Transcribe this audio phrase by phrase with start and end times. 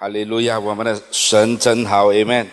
[0.00, 0.60] 哈利路亚！
[0.60, 2.46] 我们的神真好，Amen。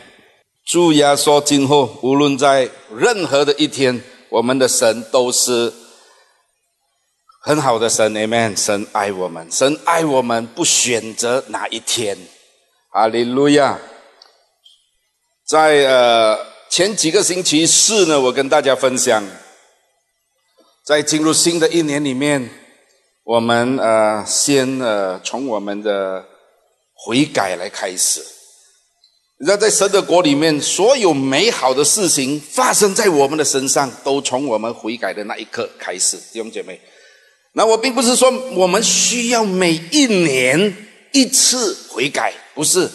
[0.66, 5.72] 主耶稣今后无论在任何的一天，我们的神都是
[7.44, 8.58] 很好的神，Amen。
[8.60, 12.18] 神爱我们，神爱我们，不选择哪一天，
[12.90, 13.78] 哈利路亚。
[15.48, 16.40] 在呃
[16.72, 19.24] 前几个星期四呢，我跟大家分享，
[20.84, 22.50] 在进入新的一年里面，
[23.24, 26.26] 我们呃先呃从我们的
[26.96, 28.22] 悔改来开始。
[29.38, 36.80] 你知道，在神的国里面，所有美好的事情发生在我们的身上，都从我们悔改的那一刻开始，弟兄姐妹。
[37.52, 40.76] 那我并不是说我们需要每一年
[41.12, 42.90] 一次悔改，不是。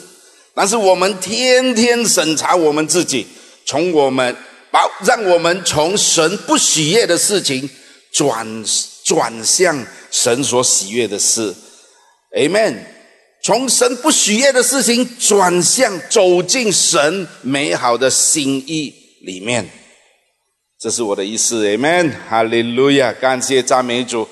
[0.54, 3.26] 但是我们天天审查我们自己，
[3.66, 4.34] 从我们
[4.70, 7.68] 把让我们从神不喜悦的事情
[8.12, 8.64] 转
[9.04, 11.54] 转向神所喜悦的事
[12.34, 12.78] ，Amen。
[13.42, 19.68] 从神不喜悦的事情转向走进神美好的心意里面，
[20.78, 22.12] 这是我的意思，Amen。
[22.28, 24.28] 哈利路亚，感谢赞美主。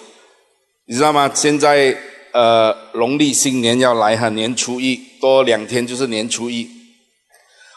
[0.87, 1.31] 你知道吗？
[1.35, 1.97] 现在。
[2.31, 6.69] 呃，农历新年要来哈，年初一多两天就是年初一。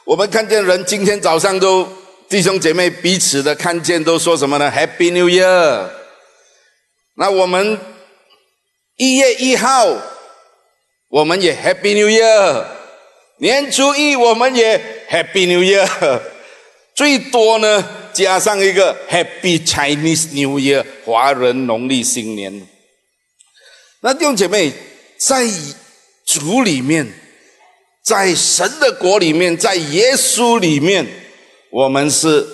[0.06, 1.88] 我们看见人今天早上都
[2.28, 5.90] 弟兄姐妹彼此的看见都说什么呢？Happy New Year。
[7.16, 7.80] 那我们
[8.98, 9.88] 一月一号
[11.12, 12.64] 我们也 Happy New Year，
[13.40, 16.22] 年初一我们也 Happy New Year，
[16.96, 22.66] 最多呢加上一个 Happy Chinese New Year，华人农历新年。
[24.00, 24.72] 那弟兄姐妹，
[25.18, 25.46] 在
[26.26, 27.06] 主里面，
[28.02, 31.06] 在神的国里面，在耶稣里面，
[31.72, 32.48] 我们是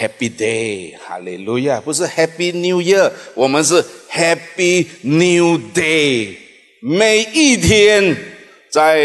[0.00, 6.48] Happy Day，哈利路亚，不是 Happy New Year，我们是 Happy New Day。
[6.82, 8.16] 每一天，
[8.70, 8.98] 在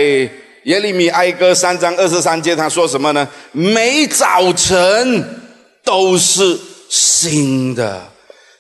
[0.64, 3.28] 耶利米哀歌三章二十三节，他说什么呢？
[3.52, 5.24] 每早晨
[5.84, 6.58] 都是
[6.90, 8.02] 新的。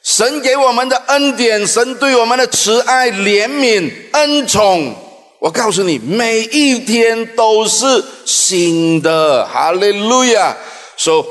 [0.03, 4.93] 神给我们的恩典，神对我们的慈爱、怜悯、恩宠，
[5.39, 7.85] 我告诉你，每一天都是
[8.25, 9.45] 新的。
[9.45, 10.55] 哈利路亚
[10.97, 11.25] ！So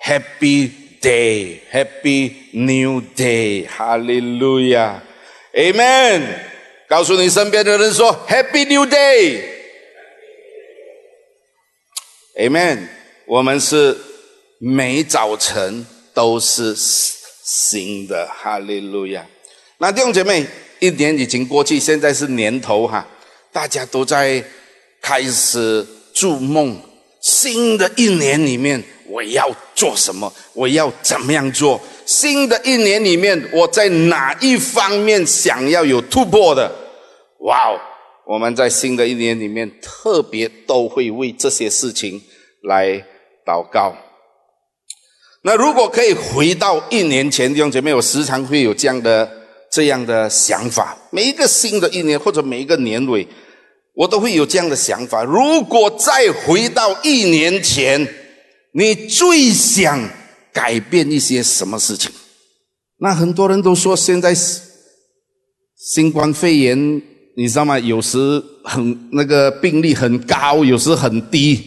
[0.00, 0.70] happy
[1.02, 3.66] day, happy new day.
[3.66, 5.02] 哈利路亚
[5.52, 6.22] ，Amen。
[6.94, 9.42] 告诉你身边的人说，Happy New Day。
[12.38, 12.86] Amen。
[13.26, 13.98] 我们是
[14.60, 15.84] 每早晨
[16.14, 16.72] 都是。
[17.46, 19.26] 新的哈利路亚！
[19.78, 20.46] 那弟兄姐妹，
[20.78, 23.04] 一年已经过去，现在是年头哈，
[23.52, 24.42] 大家都在
[25.02, 25.84] 开始
[26.14, 26.80] 筑梦。
[27.20, 30.32] 新的一年里面，我要做什么？
[30.52, 31.80] 我要怎么样做？
[32.06, 36.83] 新的一年里面，我在哪一方面想要有突破的？
[37.44, 37.80] 哇哦！
[38.26, 42.20] 我们在新的一年里面，特别都会为这些事情
[42.62, 42.92] 来
[43.46, 43.94] 祷告。
[45.42, 49.30] 那如果可以回到一年前，弟兄姐妹，我时常会有这样的
[49.70, 50.96] 这样的想法。
[51.10, 53.28] 每一个新的一年或者每一个年尾，
[53.92, 55.22] 我都会有这样的想法。
[55.22, 58.08] 如果再回到一年前，
[58.72, 60.08] 你最想
[60.50, 62.10] 改变一些什么事情？
[63.00, 64.34] 那很多人都说，现在
[65.76, 67.02] 新冠肺炎，
[67.36, 67.78] 你知道吗？
[67.78, 71.60] 有时很那个病例很高，有时很低，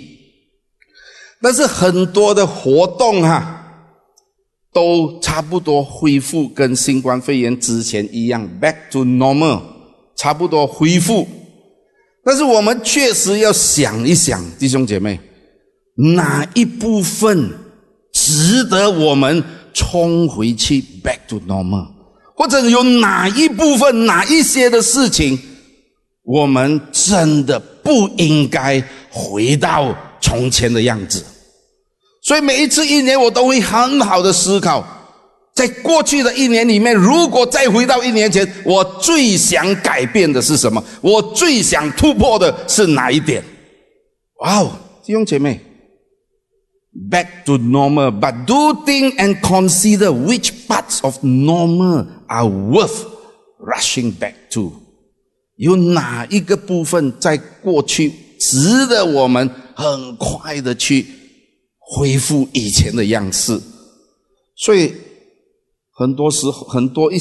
[1.41, 3.53] 但是很多的活动哈。
[4.73, 9.59] 都差不多恢复，跟新冠肺炎之前一样，back to normal，
[10.15, 11.27] 差不多恢复。
[12.23, 15.19] 但是我们确实要想一想，弟兄姐妹，
[16.13, 17.49] 哪一部分
[18.13, 21.87] 值得我们冲回去 back to normal，
[22.35, 25.39] 或者有哪一部分、哪一些的事情，
[26.27, 31.23] 我们真的不应该回到从前的样子。
[32.21, 34.85] 所以每一次一年，我都会很好的思考，
[35.55, 40.83] 在过去的一年里面，如果再回到一年前，我最想改变的是什么？
[40.99, 43.41] 我最想突破的是哪一点？
[44.41, 44.71] 哇哦，
[45.05, 45.61] 弟兄姐妹
[47.09, 53.05] ，back to normal，but do think and consider which parts of normal are worth
[53.59, 54.73] rushing back to。
[55.57, 61.05] 有哪一个部分在过去值得我们很快的去？
[61.89, 63.57] 恢复以前的样式，
[64.57, 64.91] 所以
[65.93, 67.17] 很多时候很多一，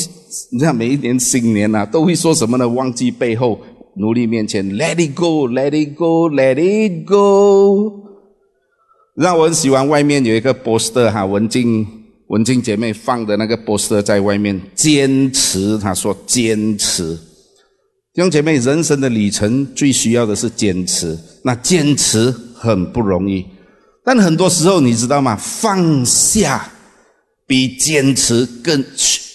[0.50, 2.68] 你看每一年新年呐，都会说什么呢？
[2.68, 3.60] 忘记背后，
[3.94, 7.92] 努力面前，Let it go，Let it go，Let it go。
[9.14, 11.86] 让我很喜欢外面有一个 poster 哈，文静
[12.26, 17.16] 文静姐妹放的那个 poster 在外面，坚持，她说坚持。
[18.16, 23.44] 弟兄姐妹，人生的旅程最需要的是坚持，那坚持很不容易，
[24.02, 25.36] 但很多时候你知道吗？
[25.36, 26.66] 放下
[27.46, 28.82] 比坚持更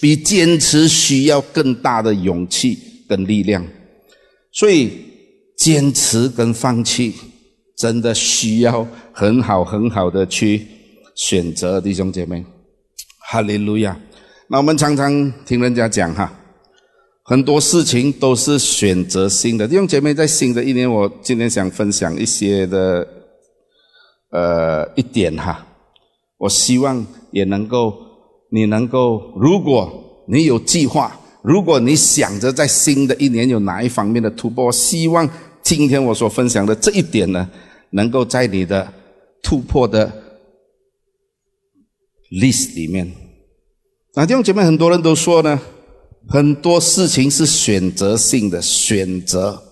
[0.00, 2.76] 比坚持需要更大的勇气
[3.08, 3.64] 跟力量，
[4.50, 4.90] 所以
[5.56, 7.14] 坚持跟放弃
[7.78, 10.66] 真的需要很好很好的去
[11.14, 12.44] 选择，弟兄姐妹，
[13.30, 13.96] 哈利路亚。
[14.48, 16.40] 那我们常常听人家讲哈。
[17.32, 23.08] 很多事情都是选择性的，弟兄姐妹，在新的一年，我今天想分享一些的，
[24.30, 25.66] 呃，一点哈。
[26.36, 27.94] 我希望也能够，
[28.50, 35.26] 你能够，如果你有计划，如果你想着在新的一年有哪一方面的突破，希望
[35.62, 37.48] 今天我所分享的这一点呢，
[37.92, 38.86] 能够在你的
[39.42, 40.12] 突破的
[42.30, 43.10] list 里面。
[44.12, 45.58] 那弟兄姐妹，很多人都说呢。
[46.28, 49.62] 很多事情是选择性的，选择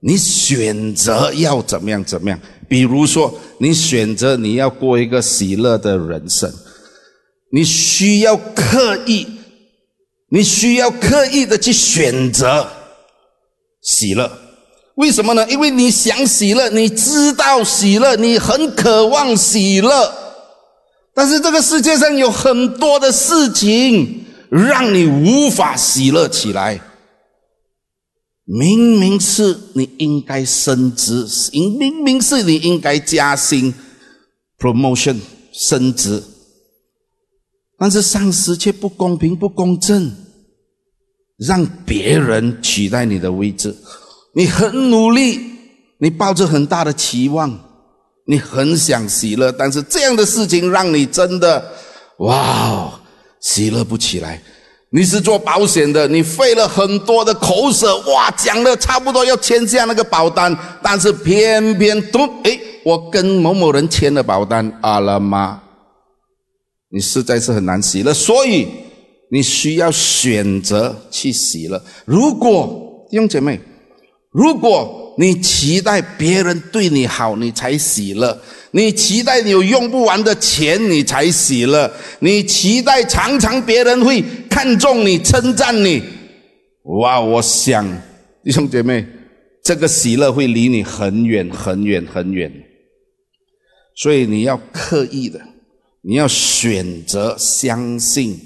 [0.00, 2.38] 你选择要怎么样怎么样。
[2.68, 6.52] 比如说，你选择你要过一个喜乐的人生，
[7.52, 9.26] 你需要刻意，
[10.30, 12.66] 你需要刻意的去选择
[13.82, 14.30] 喜乐。
[14.96, 15.46] 为什么呢？
[15.48, 20.12] 因为你想喜乐，你知道喜乐，你很渴望喜乐。
[21.14, 24.25] 但是这个世界上有很多的事情。
[24.50, 26.80] 让你无法喜乐起来。
[28.44, 33.74] 明明是你应该升职，明明是你应该加薪
[34.56, 35.16] ，promotion
[35.52, 36.22] 升职，
[37.76, 40.14] 但是上司却不公平、不公正，
[41.38, 43.76] 让别人取代你的位置。
[44.32, 45.40] 你很努力，
[45.98, 47.58] 你抱着很大的期望，
[48.26, 51.72] 你很想喜乐，但是这样的事情让你真的，
[52.18, 53.00] 哇！
[53.46, 54.42] 喜乐不起来，
[54.90, 65.62] 你是做保险的，你费了很多的口舌，哇，讲的差不多要签下那个保单，但是偏偏都，哎，我跟某某人签了保单，阿拉妈，
[66.90, 68.66] 你实在是很难喜乐，所以
[69.30, 71.80] 你需要选择去喜乐。
[72.04, 73.60] 如果弟兄姐妹，
[74.32, 78.38] 如果你期待别人对你好，你才喜乐。
[78.72, 86.02] 你期待你有用不完的钱，你才喜乐；你期待常常别人会看重你、称赞你。
[87.00, 87.18] 哇！
[87.18, 87.86] 我想
[88.44, 89.06] 弟兄姐妹，
[89.64, 92.52] 这个喜乐会离你很远、很远、很远。
[93.94, 95.40] 所以你要刻意的，
[96.02, 98.38] 你要选择相信，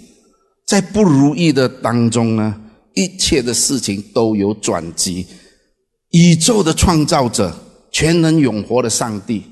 [0.64, 2.54] 在不如意的当中呢，
[2.94, 5.26] 一切的事情都有转机。
[6.10, 7.54] 宇宙的创造者，
[7.92, 9.44] 全能永活的上帝。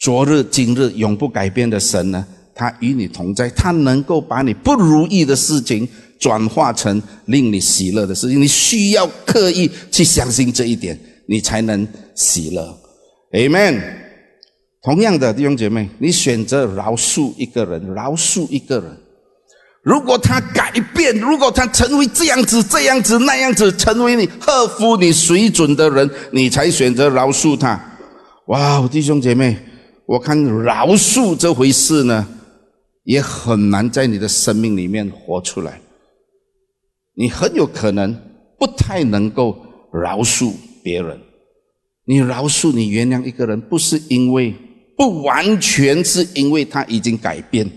[0.00, 2.26] 昨日、今日永不改变的神呢？
[2.54, 5.88] 他与你同在，他能够把你不如意的事情
[6.20, 8.40] 转化成令你喜乐的事情。
[8.40, 12.76] 你需要刻意去相信这一点，你才能喜乐。
[13.32, 13.80] Amen。
[14.82, 18.96] 同样的弟兄姐妹，你选择饶恕一个人，饶恕一个人，
[19.84, 27.78] 如果他改变，如果他成为这样子、这样子、那样子，成为你合乎你水准的人，你才选择饶恕他。
[28.46, 29.56] 哇，弟兄姐妹！
[30.06, 32.26] 我看饶恕这回事呢，
[33.04, 35.80] 也很难在你的生命里面活出来。
[37.14, 38.14] 你很有可能
[38.58, 39.56] 不太能够
[39.92, 40.52] 饶恕
[40.82, 41.20] 别人。
[42.06, 44.54] 你饶恕、你原谅一个人，不是因为
[44.96, 47.70] 不完全是因为他已经改变，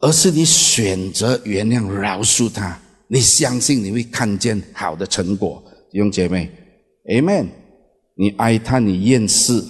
[0.00, 2.78] 而是你选择原谅、饶恕他。
[3.06, 6.50] 你相信你会看见好的成果，弟兄姐妹
[7.06, 7.46] ，Amen。
[8.16, 9.64] 你哀叹、你厌世。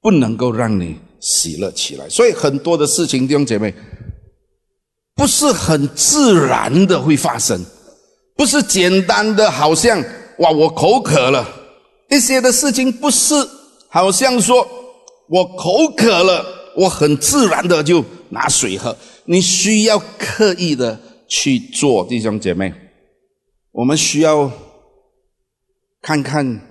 [0.00, 3.74] 不能够让你喜乐起来，所以很多的事情，弟兄姐妹，
[5.16, 7.60] 不是很自然的会发生，
[8.36, 10.00] 不是简单的，好像
[10.38, 11.44] 哇，我口渴了，
[12.10, 13.34] 一些的事情不是
[13.88, 14.66] 好像说
[15.28, 22.72] 我口渴了，我很自然的就拿水喝，你需要刻意的去做，弟兄姐妹，
[23.72, 24.50] 我们需要
[26.00, 26.64] 看看。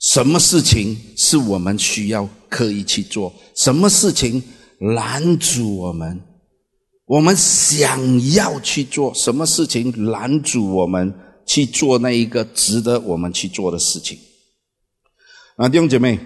[0.00, 3.34] 什么事情是我们需要刻意去做？
[3.56, 4.40] 什么事情
[4.78, 6.20] 拦阻我们？
[7.04, 11.12] 我们想要去做什么事情拦阻我们
[11.44, 14.16] 去做那一个值得我们去做的事情？
[15.56, 16.16] 啊，弟兄姐妹，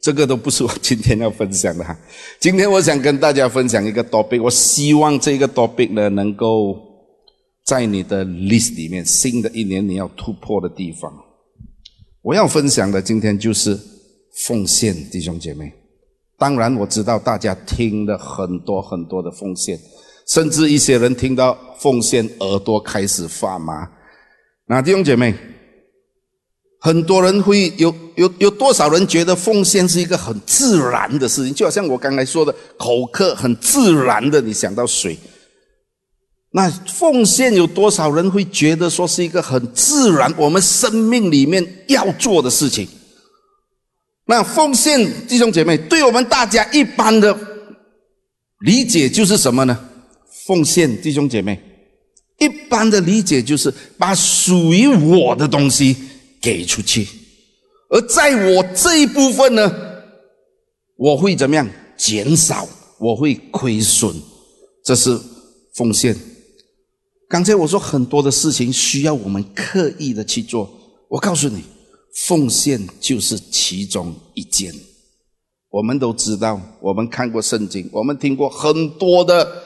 [0.00, 1.96] 这个都不是我今天要分享的哈。
[2.38, 6.76] 今天我想跟大家分享一个 topic，我希望这个 topic 呢，能够
[7.64, 11.12] 在你的 list 里面，新的一年你要突破的地方。
[12.22, 13.78] 我要分享的今天就是
[14.46, 15.72] 奉献，弟兄姐妹。
[16.38, 19.78] 当然我知道大家听了很多很多的奉献，
[20.28, 23.88] 甚至一些人听到奉献，耳朵开始发麻。
[24.66, 25.34] 那弟兄姐妹，
[26.80, 31.52] 很多人会有有有多少人觉得奉献是一个很自然的事情？
[31.52, 35.18] 就好像我刚才说的，口渴很自然的，你想到水。
[36.50, 42.88] 那奉献有多少人会觉得说是一个很自然，我们生命里面要做的事情？
[44.24, 47.36] 那奉献，弟兄姐妹，对我们大家一般的
[48.60, 49.78] 理解就是什么呢？
[50.46, 51.60] 奉献，弟兄姐妹，
[52.38, 55.96] 一般的理解就是把属于我的东西
[56.40, 57.06] 给出去，
[57.88, 60.02] 而在我这一部分呢，
[60.96, 61.68] 我会怎么样？
[61.96, 62.68] 减少，
[62.98, 64.14] 我会亏损，
[64.84, 65.18] 这是
[65.74, 66.16] 奉献。
[67.28, 70.70] 刚才我说很多的事情需要我们刻意的去做，
[71.08, 71.62] 我告诉你，
[72.26, 74.72] 奉献就是其中一件。
[75.70, 79.62] 我们都知道，我们看过圣经，我们听过很多的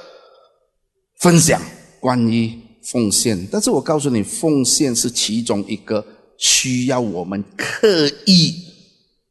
[1.20, 1.62] 分享
[2.00, 2.52] 关于
[2.82, 6.04] 奉献，但是我告诉你，奉献是其中一个
[6.42, 8.52] 需要我们刻意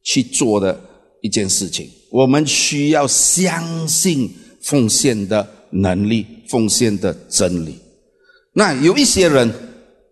[0.02, 0.80] 去做的
[1.22, 1.90] 一件事情。
[2.10, 7.78] 我们需要相信奉献的能力，奉献的真理。
[8.54, 9.54] 那有一些人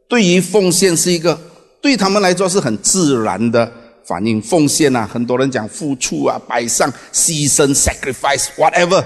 [0.09, 1.39] 对于奉献是一个
[1.81, 3.71] 对他们来说是很自然的
[4.05, 4.41] 反应。
[4.41, 9.01] 奉献啊，很多人讲付出啊、摆上、牺牲、sacrifice，whatever，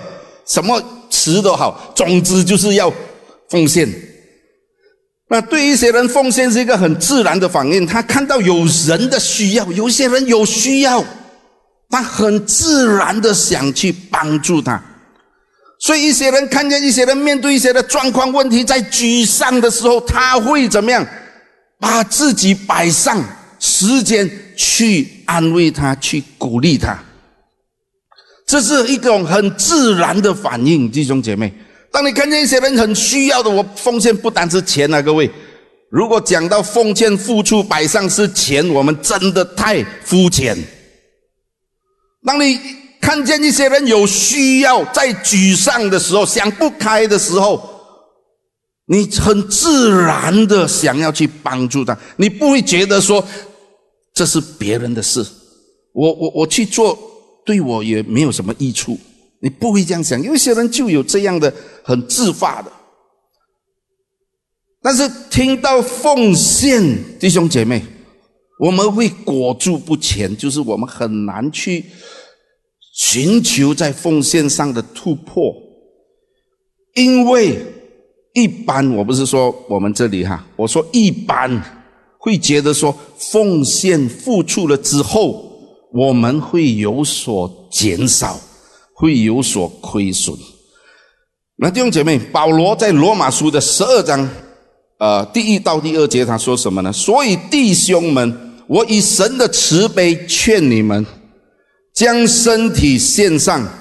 [0.48, 0.82] 什么
[1.12, 2.92] 词都好，总之就是要
[3.50, 3.88] 奉献。
[5.34, 7.88] 那对一些人，奉献是一个很自然的反应。
[7.88, 11.04] 他看到有人的需要，有些人有需要，
[11.90, 14.80] 他很自然的想去帮助他。
[15.80, 21.04] 所以一些人看见一些人面对一些的状况问题，在沮丧的时候，他会怎么样？
[21.80, 23.20] 把自己摆上
[23.58, 26.96] 时间去安慰他，去鼓励他。
[28.46, 31.52] 这是一种很自然的反应，弟兄姐妹。
[31.94, 35.32] 当你看见一些人很需要的，我奉献不单是钱啊，各位。
[35.90, 40.58] 如果讲到奉献、付出、摆上是钱，我们真的太肤浅。
[42.26, 42.60] 当你。
[43.04, 47.62] 看见一些人有需要，在沮丧的时候、想不开的时候，
[48.86, 53.22] 你很自然的想要去帮助他，你不会觉得说
[54.14, 55.22] 这是别人的事，
[55.92, 56.98] 我我我去做
[57.46, 58.98] 对我也没有什么益处，
[59.44, 60.20] 你不会这样想。
[60.24, 62.72] 有些人就有这样的很自发的，
[64.82, 66.82] 但是听到奉献，
[67.20, 67.84] 弟兄姐妹，
[68.58, 71.84] 我们会裹住不前，就是我们很难去。
[72.96, 75.52] 寻求在奉献上的突破，
[76.94, 77.58] 因为
[78.36, 81.50] 一般我不是说我们这里哈，我说一般
[82.20, 85.44] 会觉得说奉献付出了之后，
[85.92, 88.40] 我们会有所减少，
[88.94, 90.36] 会有所亏损。
[91.58, 94.30] 那弟兄姐妹，保罗在罗马书的十二章，
[95.00, 96.92] 呃，第一到第二节他说什么呢？
[96.94, 101.06] 所以弟兄们，我以神的慈悲劝你们。
[101.94, 103.72] 将身体献上，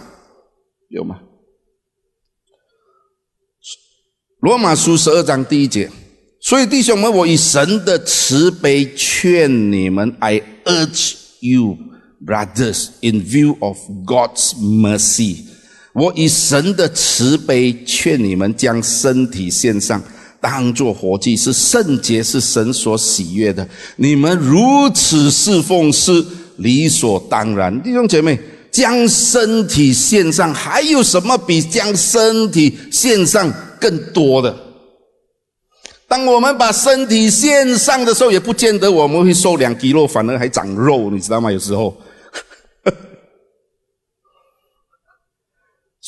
[0.90, 1.18] 有吗？
[4.40, 5.90] 罗马书十二章第一节，
[6.38, 11.78] 所以弟兄们，我以神的慈悲劝你们，I urge you,
[12.26, 13.76] brothers, in view of
[14.06, 15.38] God's mercy，
[15.92, 20.02] 我以神的慈悲劝你们，将身体献上，
[20.40, 23.68] 当作活祭，是圣洁，是神所喜悦的。
[23.96, 26.24] 你们如此侍奉是。
[26.58, 28.38] 理所当然，弟兄姐妹，
[28.70, 34.54] 将身体献上，还有什么比将身体献上更多的？
[36.06, 41.50] 当我们把身体献上的时候，也不见得我们会瘦两斤肉，反而还长肉，你知道吗？
[41.50, 41.96] 有时候，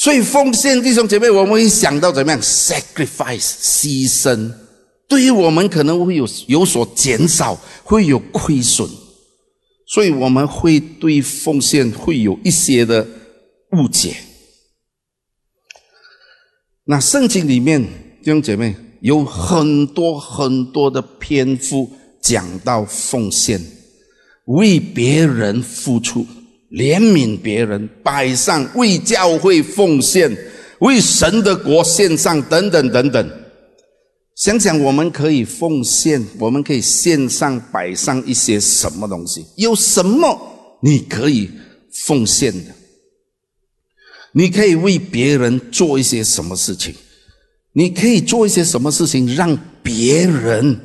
[0.04, 4.52] 所以奉献，弟兄姐妹，我们会想到怎么样？sacrifice，牺牲，
[5.08, 8.86] 对于我们可能会有有所减少，会有亏损。
[9.86, 13.06] 所以我们会对奉献会有一些的
[13.72, 14.14] 误解。
[16.84, 17.82] 那圣经里面
[18.22, 23.58] 弟兄姐妹有很多很多的篇幅讲到奉献，
[24.48, 26.26] 为别人付出，
[26.70, 30.36] 怜悯别人，摆上为教会奉献，
[30.80, 33.40] 为神的国献上，等等等等。
[34.36, 39.46] 想想，我们可以奉献，我们可以献上、摆上一些什么东西？
[39.56, 41.48] 有什么你可以
[42.06, 42.74] 奉献的？
[44.32, 46.92] 你可以为别人做一些什么事情？
[47.72, 50.76] 你可以做一些什么事情，让别人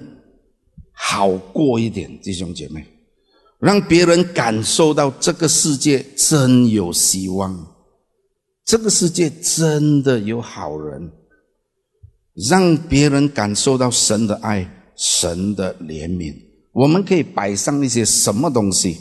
[0.91, 2.85] 好过一点，弟兄姐妹，
[3.59, 7.75] 让别人感受到这个世界真有希望，
[8.65, 11.11] 这个世界真的有好人。
[12.47, 16.33] 让别人感受到神的爱、神的怜悯。
[16.71, 18.95] 我们可以摆上一些什么东西，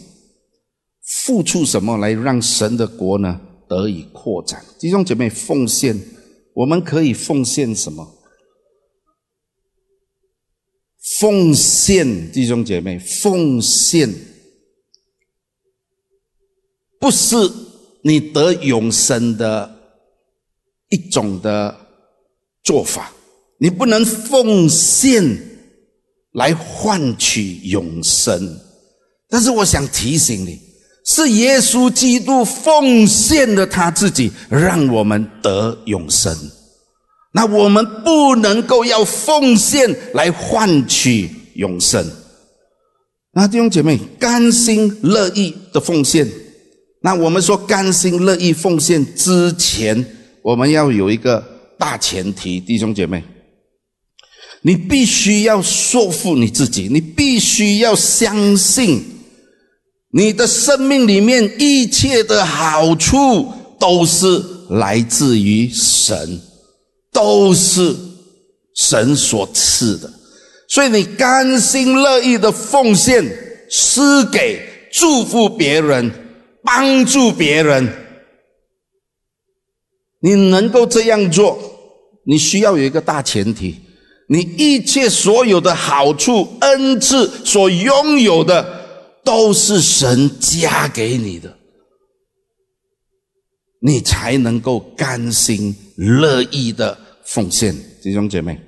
[1.24, 4.60] 付出什么来让神的国呢得以扩展？
[4.80, 5.96] 弟兄姐妹，奉献，
[6.52, 8.04] 我们可以奉献什么？
[11.20, 14.12] 奉献，弟兄姐妹，奉献
[17.00, 17.36] 不是
[18.02, 19.70] 你得永生的
[20.88, 21.76] 一种的
[22.62, 23.12] 做法，
[23.58, 25.38] 你不能奉献
[26.32, 28.58] 来换取永生。
[29.28, 30.58] 但是我想提醒你，
[31.04, 36.34] 是耶稣基督奉献了他自己，让我们得永生。
[37.32, 42.04] 那我们不能够要奉献来换取永生。
[43.32, 46.26] 那弟兄姐妹，甘心乐意的奉献。
[47.02, 50.04] 那我们说甘心乐意奉献之前，
[50.42, 51.44] 我们要有一个
[51.78, 53.22] 大前提，弟兄姐妹，
[54.62, 59.02] 你必须要说服你自己，你必须要相信，
[60.12, 66.40] 你的生命里面一切的好处都是来自于神。
[67.10, 67.96] 都是
[68.76, 70.08] 神所赐的，
[70.68, 73.24] 所以你甘心乐意的奉献、
[73.68, 74.62] 施给、
[74.92, 76.12] 祝福别人、
[76.70, 77.88] 帮助别人，
[80.20, 81.58] 你能够这样做，
[82.26, 83.76] 你需要有一个大前提：
[84.28, 91.56] 你一切所有的好处、恩赐所拥有的，都是神加给你的，
[93.80, 96.98] 你才能够甘心乐意的。
[97.24, 98.60] 奉献，弟兄姐妹，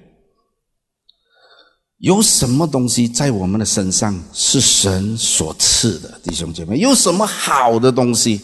[2.00, 6.10] 有什么东西在我们的身上是神所赐的？
[6.22, 8.40] 弟兄姐妹，有什么好的东西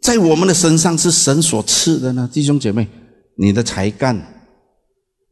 [0.00, 2.30] 在我们的身上是神所赐的呢？
[2.32, 2.86] 弟兄姐妹，
[3.36, 4.16] 你的才干、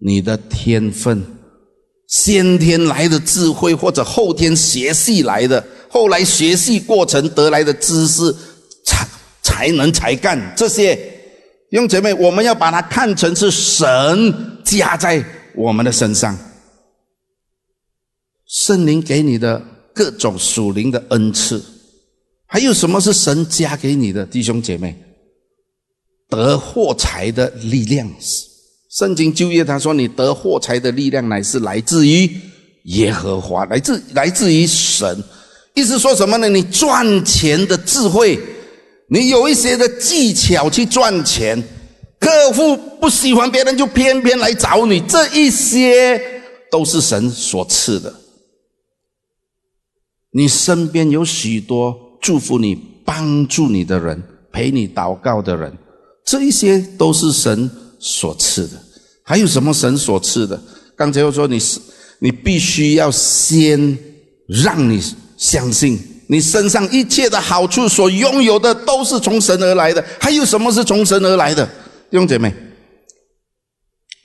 [0.04, 1.24] 你的天分、
[2.08, 8.34] 先天来的智慧，或者后天学习来的，后来学习过程得来的知识、
[8.84, 9.08] 才
[9.42, 10.96] 才能、才干这些。
[11.70, 15.24] 弟兄姐妹，我们要把它看成是神加在
[15.54, 16.36] 我们的身上，
[18.48, 19.62] 圣灵给你的
[19.94, 21.62] 各种属灵的恩赐，
[22.46, 24.24] 还有什么是神加给你的？
[24.24, 24.96] 弟兄姐妹，
[26.30, 28.10] 得货财的力量，
[28.90, 32.30] 圣经就业他说：“你得货财的力量乃是来自于
[32.84, 35.22] 耶和华，来自来自于神。”
[35.74, 36.48] 意思说什么呢？
[36.48, 38.38] 你赚钱的智慧。
[39.10, 41.62] 你有一些的技巧去赚钱，
[42.18, 46.20] 客户不喜欢别人就偏偏来找你，这一些
[46.70, 48.12] 都是神所赐的。
[50.32, 55.76] 你身边有许多祝福你、帮助你的人，陪你祷告的人，
[56.24, 58.80] 这一些都是神所赐的。
[59.22, 60.60] 还有什么神所赐的？
[60.96, 61.78] 刚才我说你是，
[62.18, 63.96] 你必须要先
[64.46, 65.00] 让你
[65.36, 65.98] 相信。
[66.30, 71.64] 你身上一切的好处所拥有的都是从神而来的，还有什么是从神而来的？
[72.10, 72.54] 弟兄姐妹，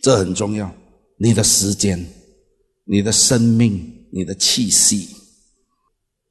[0.02, 0.70] 这很重要。
[1.18, 2.06] 你的时间、
[2.86, 5.08] 你的生命、你的气息，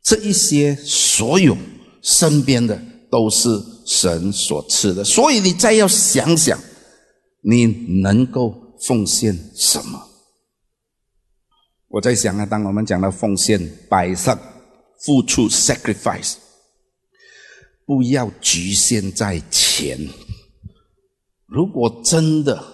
[0.03, 1.57] 这一些所有
[2.03, 3.49] 身边的都是
[3.87, 5.05] 神所赐的。
[5.05, 6.59] 所以你再要想想，
[7.43, 7.67] 你
[8.03, 8.55] 能够
[8.87, 10.01] 奉献什么？
[11.89, 14.39] 我在想啊，当我们讲到奉献、摆上。
[15.05, 16.35] 付出 sacrifice，
[17.85, 19.99] 不要局限在钱。
[21.45, 22.65] 如果真的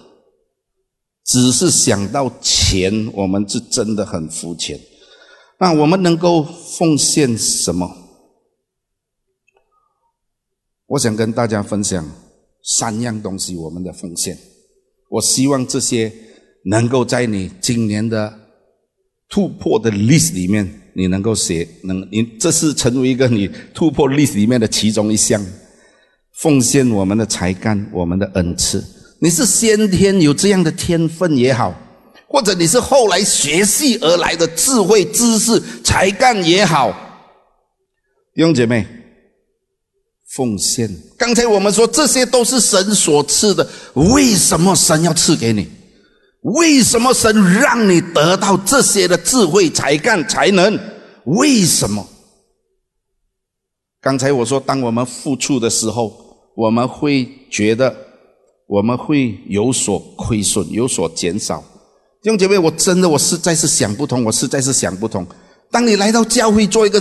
[1.24, 4.78] 只是想到钱，我们是真的很肤浅。
[5.60, 7.90] 那我们能够奉献什么？
[10.86, 12.08] 我想跟大家分享
[12.62, 14.38] 三样东西，我们的奉献。
[15.10, 16.12] 我希望这些
[16.64, 18.38] 能够在你今年的
[19.28, 20.82] 突破的 list 里面。
[20.94, 25.40] 你能够写，能你这是成为一个你突破历史里面的其中一项，
[26.40, 28.84] 奉献我们的才干，我们的恩赐。
[29.20, 31.72] 你是先天有这样的天分也好，
[32.28, 36.90] 或者你是后来学习而来的智慧、知识、才干也好，
[38.34, 38.86] 弟兄姐妹，
[40.28, 40.94] 奉献。
[41.16, 45.66] 刚才我们说这些都是神所赐的，为什么神要赐给你？
[46.42, 50.78] 为什么神让你得到这些的智慧、才干、才能？
[51.24, 52.06] 为什么？
[54.00, 56.14] 刚才我说，当我们付出的时候，
[56.54, 57.94] 我们会觉得
[58.66, 61.64] 我们会有所亏损、有所减少。
[62.20, 65.26] 弟兄姐妹，我真的我实在是想不通，我实在是想不通。
[65.70, 67.00] 当你来到教会做一个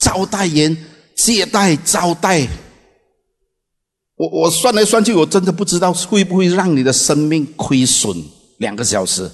[0.00, 0.76] 招待员、
[1.14, 2.46] 接待、招待，
[4.16, 8.12] 我我算来算去，我真的不知道会不会让你的生命亏损。
[8.58, 9.30] 两个小时？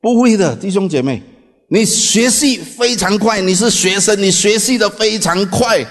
[0.00, 1.22] 不会的，弟兄姐妹，
[1.68, 5.86] 你学习非常快，你是学生，你学习的非常快，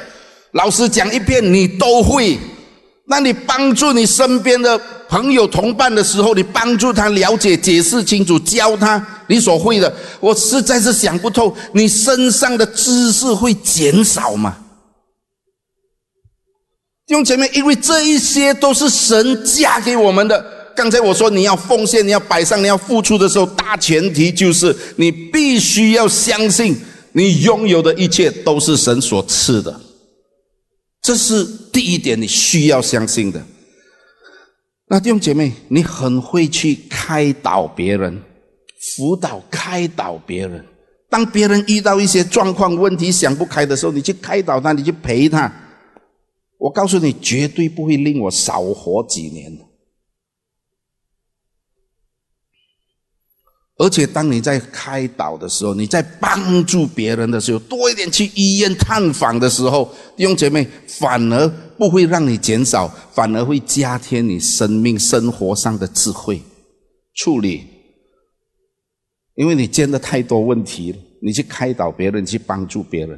[0.53, 2.39] 老师讲一遍你都会。
[3.11, 14.55] 那你帮助你身边的朋友同伴的时候，你帮助他了解、解释清楚、教他你所会的，我实在是想不透，你身上的知识会减少吗？
[17.07, 20.45] 用前面，因为这一些都是神加给我们的。
[20.75, 26.79] 刚才我说你要奉献、你要摆上、你要付出的时候，大前提就是你必须要相信，
[27.13, 29.81] 你拥有的一切都是神所赐的。
[31.01, 33.43] 这是第一点，你需要相信的。
[34.87, 38.21] 那弟兄姐妹，你很会去开导别人、
[38.95, 40.65] 辅导、开导别人。
[41.09, 45.51] 当别人遇到一些状况、问题想不开的时候，你去开导他，你去陪他。
[46.57, 49.63] 我告诉你，绝对不会令我少活几年的。
[53.79, 66.41] 而且，当你在开导的时候，你在帮助别人的时候，多一点去医院探访的时候，弟兄姐妹，反而不会让你减少，反而会加添你生命生活上的智慧
[67.15, 67.63] 处理。
[69.35, 73.17] 因为你见的太多问题了，你去开导别人，去帮助别人，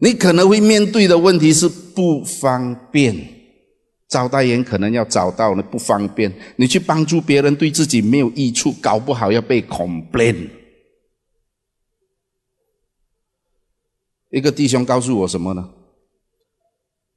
[0.00, 3.16] 你可能会面对的问题是不方便。
[4.08, 10.48] 招待员可能要找到呢不方便，你去帮助别人对自己没有益处，搞不好要被 complain。
[14.30, 15.70] 一个弟兄告诉我什么呢？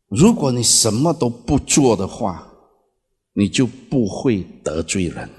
[0.07, 2.47] 如果你什么都不做的话，
[3.33, 5.29] 你就不会得罪人，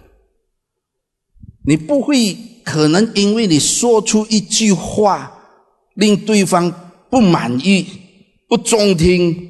[1.64, 5.32] 你不会可能因为你说出一句话
[5.94, 6.70] 令对方
[7.08, 7.86] 不满意、
[8.46, 9.47] 不中听。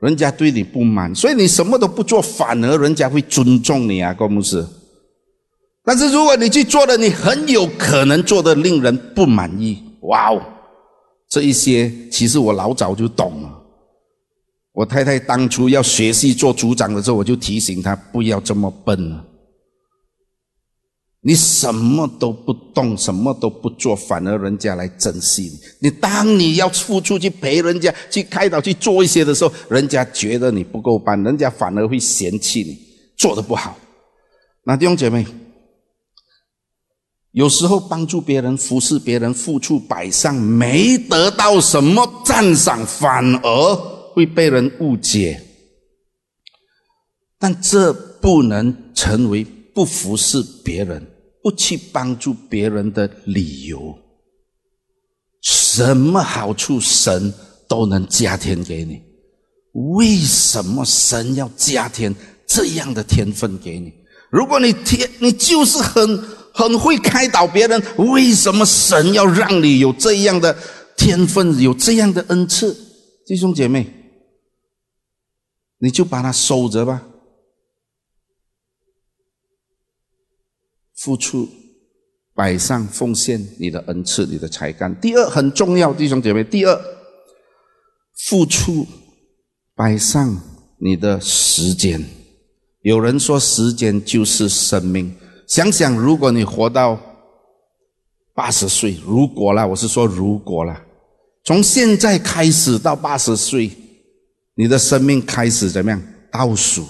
[0.00, 4.64] 人家对你不满，所以你什么都不做，反而人家会尊重你啊，郭牧师。
[5.82, 9.82] 但是如果你去做了，你很有可能做的令人不满意。
[10.00, 10.42] 哇哦，
[11.28, 13.52] 这一些其实我老早就懂了。
[14.72, 19.24] 我太太当初要学习做组长的时候，我就提醒她不要这么笨了。
[21.26, 25.42] 你什么都不动，什么都不做，反而人家来珍惜
[25.80, 25.88] 你。
[25.88, 32.78] 你当你要付出去陪人家、去开导、去做一些的时候，人家觉得你不够班，人家反而会嫌弃你
[33.16, 33.76] 做的不好。
[34.62, 35.26] 那弟兄姐妹，
[37.32, 43.74] 有时候帮助别人、服侍别人、付出摆上，没得到什么赞赏，反而
[44.14, 45.42] 会被人误解。
[47.36, 51.04] 但这不能成为不服侍别人。
[51.46, 53.96] 不去帮助别人的理由，
[55.40, 57.32] 什么好处神
[57.68, 59.00] 都能加添给你？
[59.94, 62.12] 为什么神要加添
[62.48, 63.92] 这样的天分给你？
[64.28, 66.18] 如果你天你就是很
[66.52, 70.52] 很会开导别人，为什么神要让你有这样的
[70.96, 72.76] 天分，有这样的恩赐？
[73.24, 73.86] 弟兄姐妹，
[75.78, 77.06] 你就把它收着吧。
[81.06, 81.48] 付出、
[82.34, 84.92] 摆上、奉献你的恩赐、你的才干。
[85.00, 86.42] 第二很重要，弟兄姐妹。
[86.42, 86.76] 第二，
[88.26, 88.84] 付出、
[89.76, 90.36] 摆上
[90.78, 92.04] 你的时间。
[92.82, 95.14] 有人说，时间就是生命。
[95.46, 97.00] 想想，如果你活到
[98.34, 100.84] 八十岁，如果啦，我是说如果啦，
[101.44, 103.70] 从现在开始到八十岁，
[104.56, 106.84] 你的生命开始怎么样倒数？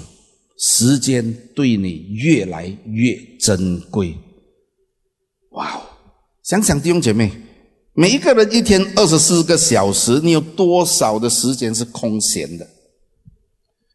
[0.59, 4.16] 时间对你越来越珍贵，
[5.51, 5.83] 哇哦！
[6.42, 7.31] 想想弟兄姐妹，
[7.92, 12.66] 每一个人一天二十四个小时，你有多少的时间是空闲的？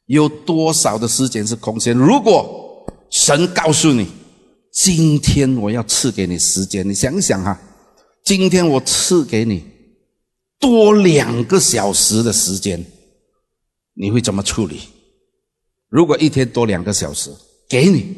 [0.06, 1.98] 有多少的时间是空闲？
[1.98, 4.08] 如果神告诉你，
[4.72, 7.60] 今天我要赐给你时间，你想想哈，
[8.24, 9.64] 今天我赐给你
[10.60, 12.86] 多两个小时的时间，
[13.96, 14.82] 你会怎么处理？
[15.92, 17.30] 如果一天多两个小时
[17.68, 18.16] 给你，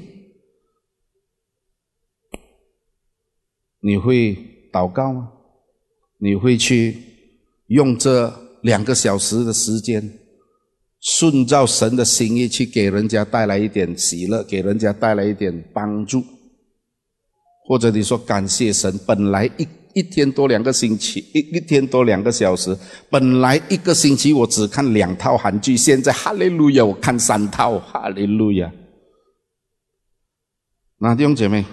[3.80, 4.38] 你会
[4.72, 5.32] 祷告吗？
[6.20, 6.96] 你会去
[7.70, 8.32] 用这
[8.62, 10.20] 两个小时的时间，
[11.02, 16.24] 顺照神的心意去给人家带来一点喜乐，给人家带来一点帮助，
[17.66, 19.68] 或者你说感谢神，本来一。
[19.94, 22.78] 一天多两个星期，一一天多两个小时。
[23.10, 28.72] 本来一个星期我只看两套韩剧，现在哈利路亚，我看三套哈利路亚。
[30.98, 31.66] 那弟兄姐妹，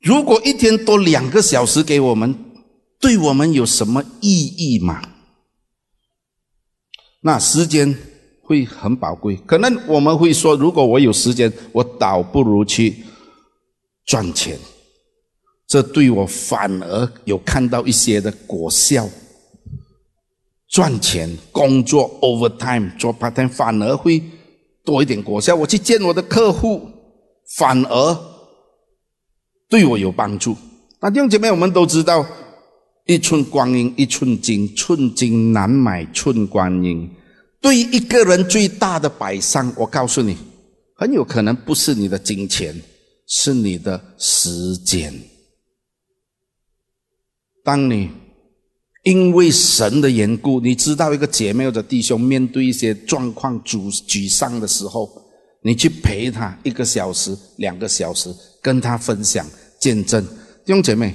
[0.00, 2.34] 如果一天多两个小时给我们，
[3.00, 5.02] 对我们有什么意义吗？
[7.22, 7.94] 那时间
[8.42, 9.36] 会很宝贵。
[9.46, 13.04] 可能我们会说，如果我有时间，我倒不如去
[14.06, 14.58] 赚钱，
[15.70, 19.08] 这对我反而有看到一些的果效。
[20.68, 24.20] 赚钱、工作、overtime、做 part time，反而会
[24.84, 25.54] 多一点果效。
[25.54, 26.90] 我去见我的客户，
[27.56, 28.18] 反而
[29.68, 30.56] 对我有帮助。
[31.00, 32.26] 那弟兄姐妹，我们都知道，
[33.06, 37.08] 一寸光阴一寸金，寸金难买寸光阴。
[37.60, 40.36] 对一个人最大的摆上，我告诉你，
[40.96, 42.74] 很有可能不是你的金钱，
[43.28, 45.14] 是你的时间。
[47.70, 48.10] 当你
[49.04, 55.08] 因为神的缘故，你知道一个姐妹或者弟兄面对一些状况沮沮丧的时候，
[55.62, 58.28] 你去陪他一个小时、两个小时，
[58.60, 59.46] 跟他分享
[59.80, 60.20] 见证。
[60.66, 61.14] 弟兄姐妹，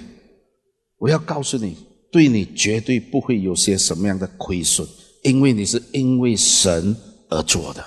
[0.97, 1.75] 我要告诉你，
[2.09, 4.87] 对你绝对不会有些什么样的亏损。
[5.23, 6.95] 因为你是因为神
[7.29, 7.85] 而做的，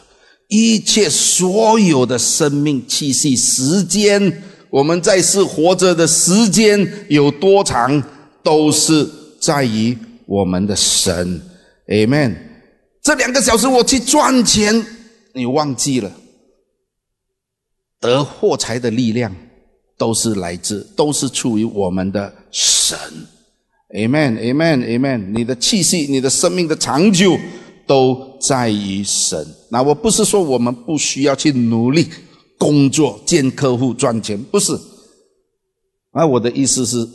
[0.49, 8.03] 一切所有的生命气息、时间，我们在世活着的时间有多长，
[8.49, 9.07] 都是
[9.39, 11.39] 在于我们的神。
[11.87, 12.35] Amen。
[13.03, 14.83] 这两个小时我去赚钱，
[15.35, 16.11] 你忘记了，
[18.01, 19.37] 得货财的力量
[19.99, 22.99] 都是来自，都是出于我们的神。
[23.91, 25.31] Amen，Amen，Amen。
[25.35, 27.37] 你的气息，你的生命的长久，
[27.87, 29.47] 都在于神。
[29.69, 32.09] 那我不是说我们不需要去努力
[32.57, 34.73] 工作、见客户、赚钱，不是。
[36.15, 37.07] 那我的意思是，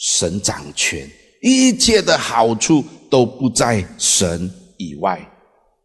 [0.00, 1.06] 神掌权，
[1.42, 5.20] 一切的好处都不在神以外。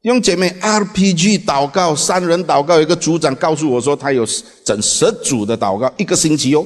[0.02, 4.26] 弟兄姐妹，RPG 祷告，三人祷告，一个组长告诉我说，他有
[4.64, 6.66] 整十组的祷告，一个星期哦。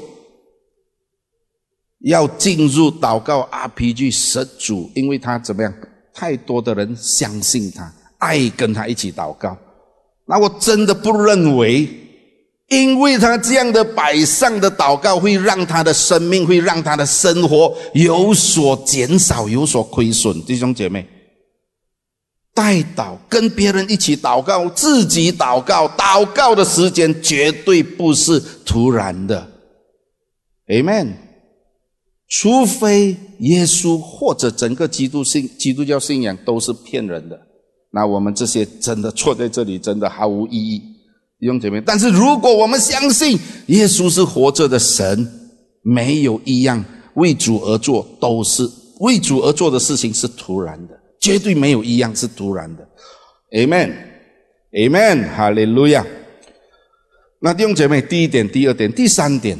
[2.01, 5.73] 要进入祷告 RPG 十组，因为他怎么样？
[6.13, 9.57] 太多的人相信他，爱跟他一起祷告。
[10.25, 11.89] 那我真的不认为，
[12.69, 20.41] 因为他这样的摆上的祷告，会让他的生命，会让他的生活有所减少，有所亏损。
[20.43, 21.07] 弟兄姐妹，
[22.53, 29.47] 带祷跟别人一起祷告，自己祷告，祷告的时间绝对不是突然的。
[30.67, 31.13] Amen。
[32.27, 37.39] 除非耶稣或者整个基督信基督教信仰都是骗人的，
[37.91, 40.83] 那我们这些真的错在这里，真的毫无意义，
[41.39, 41.81] 弟兄姐妹。
[41.85, 45.27] 但是如果我们相信耶稣是活着的神，
[45.81, 46.83] 没有一样
[47.15, 52.87] 为主而做都是为主而做的事情是突然的，绝对没有一样是突然的。
[53.51, 56.05] Amen，Amen，哈利路亚。
[57.39, 59.57] 那弟兄姐妹，第一点、第二点、第三点。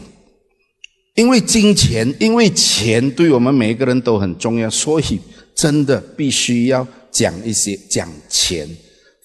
[1.15, 5.19] 因为金钱，因为钱对我们每一个人都很重要，所以
[5.53, 8.69] 真的必须要讲一些讲钱，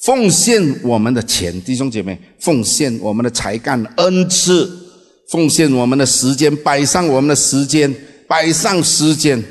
[0.04, 4.70] 奉献我们的钱，弟兄姐妹，奉献我们的才干恩赐，
[5.30, 7.92] 奉献我们的时间，摆上我们的时间，
[8.28, 9.42] 摆上时间。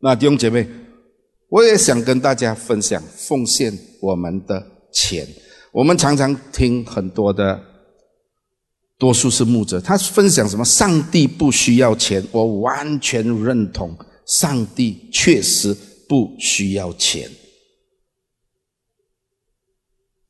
[0.00, 0.66] 那弟兄姐妹，
[1.50, 5.28] 我也想跟大家分享奉献我们的钱。
[5.70, 7.60] 我们常常听很多的。
[8.98, 10.64] 多数是牧者，他分享什么？
[10.64, 13.94] 上帝不需要钱，我完全认同。
[14.24, 15.76] 上帝确实
[16.08, 17.28] 不需要钱，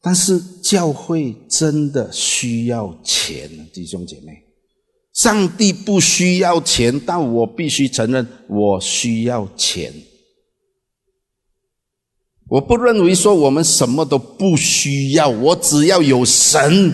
[0.03, 4.43] 但是教会真的需要钱，弟兄姐妹。
[5.15, 9.93] 上帝不需要钱，但我必须承认，我需要钱。
[12.49, 16.93] 我不认为说我们什么都不需要，我只要有神。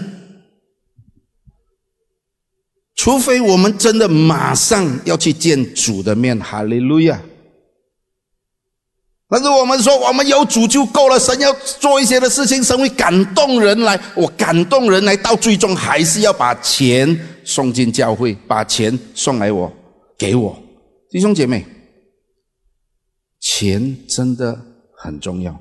[2.95, 7.23] 除非我们真的马上要去见主的面，哈利路亚。
[9.31, 11.19] 但是我们说，我们有主就够了。
[11.19, 19.71] 神要做一些的事情，神会感动人来，我感动人来，到最终还是要把钱送进教会，把钱送来我，
[20.17, 20.59] 给我
[21.11, 21.63] 弟兄姐妹，
[23.39, 24.59] 钱真的
[24.97, 25.55] 很重要。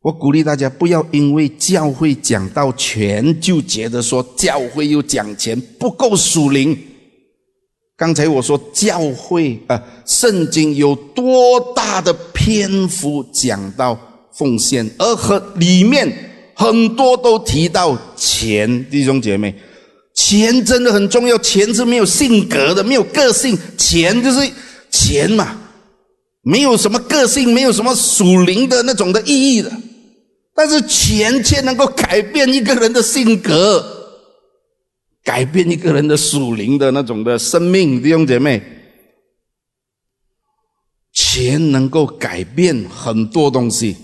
[0.00, 6.76] 我鼓励大家不要因为教会讲到钱就觉得说教会又讲钱不够属灵。
[7.98, 13.98] 刚才我说教会啊，圣经有多大的篇幅讲到
[14.32, 16.08] 奉献，而和里面
[16.54, 19.52] 很多都提到钱，弟兄姐妹，
[20.14, 21.36] 钱真的很重要。
[21.38, 24.48] 钱是没有性格的，没有个性，钱就是
[24.92, 25.58] 钱嘛，
[26.42, 29.72] 没有什么个性，没有什么属灵的那种的意义的。
[30.54, 33.97] 但是钱却能够改变一个人的性格，
[35.28, 38.62] 改变一个人的属灵的那种的生命，弟兄姐妹，
[41.12, 43.94] 钱能够改变很多东西。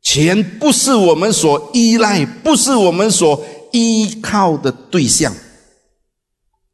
[0.00, 5.34] 钱不是我们所依赖，不是我们所依靠的对象。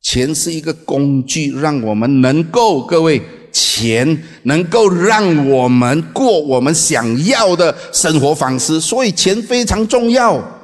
[0.02, 10.59] 钱是一个工具，让我们能够各位，钱能够让我们过我们想要的生活方式，所以钱非常重要。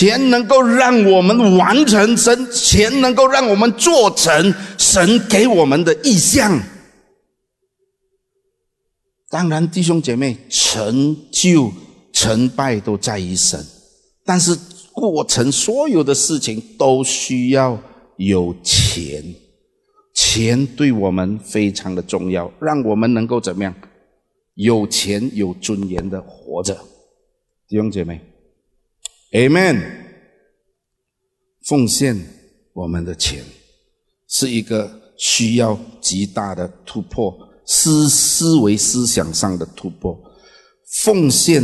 [0.00, 6.58] 钱能够让我们完成神，钱能够让我们做成神给我们的意向。
[9.28, 11.70] 当然，弟兄姐妹，成就、
[12.14, 13.62] 成败都在于神，
[14.24, 14.58] 但是
[14.90, 17.78] 过程所有的事情都需要
[18.16, 19.22] 有钱。
[20.14, 23.74] 钱对我们非常的重要，让我们能够怎么样？
[24.54, 26.74] 有钱、有尊严的活着，
[27.68, 28.18] 弟兄姐妹。
[29.32, 29.80] Amen。
[31.66, 32.18] 奉献
[32.72, 33.44] 我们的钱
[34.28, 40.18] 是一个需要极大的突破，思思维思想上的突破。
[41.02, 41.62] 奉献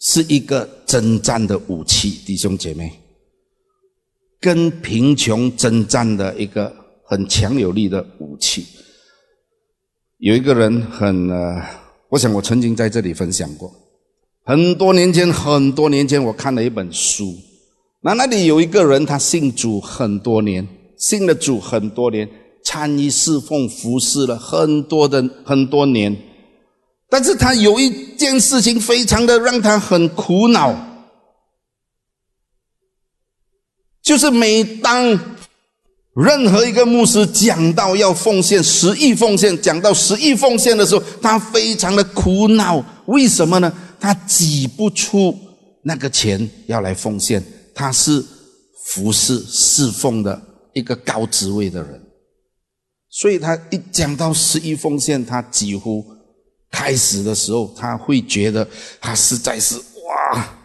[0.00, 2.92] 是一个征战的武器，弟兄姐妹，
[4.38, 8.66] 跟贫穷征战的一个很强有力的武器。
[10.18, 11.64] 有一个人很呃，
[12.10, 13.72] 我想我曾经在这里分享过。
[14.44, 17.36] 很多年前，很多年前，我看了一本书。
[18.02, 22.28] 那那里有一个人，他信主很多年，信了主很多年，
[22.64, 26.16] 参与侍奉、服侍了很多的很多年。
[27.10, 30.74] 但是他有一件事情，非常的让他很苦恼，
[34.02, 35.18] 就是每当
[36.14, 42.82] 任何一个牧师讲到要奉献十亿奉献，讲到十亿奉献的时候，他非常的苦恼。
[43.06, 43.72] 为什么呢？
[44.00, 45.36] 他挤不出
[45.82, 47.42] 那个钱要来奉献，
[47.74, 48.24] 他是
[48.86, 50.40] 服侍侍奉的
[50.72, 52.00] 一个高职位的人，
[53.10, 56.04] 所以他一讲到十亿奉献，他几乎
[56.70, 58.66] 开始的时候他会觉得
[59.00, 60.58] 他实在是哇，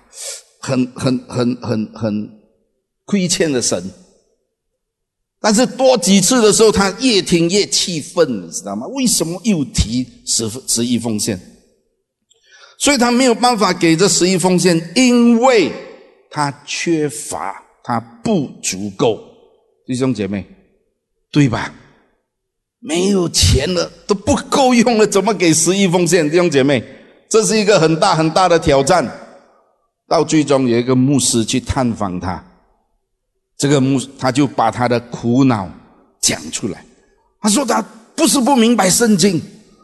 [0.60, 2.30] 很很很很很
[3.06, 3.92] 亏欠的神。
[5.42, 8.88] 但是多几次的时候，他越听越气愤，你知道吗？
[8.88, 11.40] 为什么又提十十亿奉献？
[12.78, 15.72] 所以他没有办法给这十亿奉献，因为
[16.30, 19.20] 他缺乏，他不足够。
[19.88, 20.46] 弟兄姐妹，
[21.32, 21.74] 对吧？
[22.80, 26.30] 没有钱了，都不够用了，怎么给十亿奉献？
[26.30, 26.84] 弟兄姐妹，
[27.30, 29.10] 这是一个很大很大的挑战。
[30.08, 32.44] 到最终，有一个牧师去探访他，
[33.58, 35.68] 这个牧他就把他的苦恼
[36.22, 36.86] 讲出来。
[37.42, 37.82] 他说他
[38.16, 39.42] 不是不明白圣经，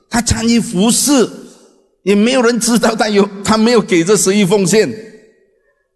[0.10, 1.28] 他参与服侍。
[2.04, 4.90] 也没有人知道他有，他没有给这十一奉献，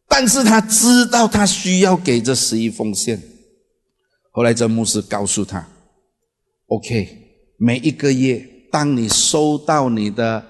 [0.07, 3.21] 但是他知道他需要给这十一奉献。
[4.31, 5.65] 后来这牧师告诉他
[6.67, 7.07] ：“OK，
[7.57, 10.45] 每一个月，当你收到你的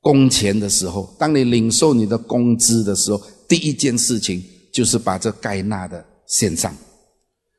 [0.00, 6.74] 工钱的时候，当你领受你的工资的时候，第一件事情就是把这该纳的献上，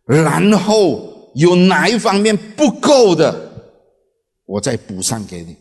[0.06, 3.52] 然后有哪一方面不够的，
[4.46, 5.56] 我再补上给你。”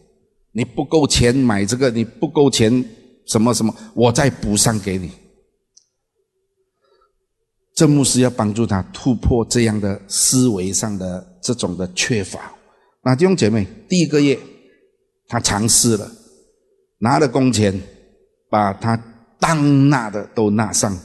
[0.56, 2.82] 你不够钱买这个，你不够钱
[3.26, 5.10] 什么什么，我再补上给你。
[7.74, 12.54] 这牧师要帮助他突破这样的思维上的这种的缺乏。
[13.02, 14.38] 那弟兄姐妹，第一个月
[15.28, 16.10] 他尝试了，
[17.00, 17.78] 拿了工钱，
[18.48, 18.96] 把他
[19.38, 20.98] 当纳的都纳上，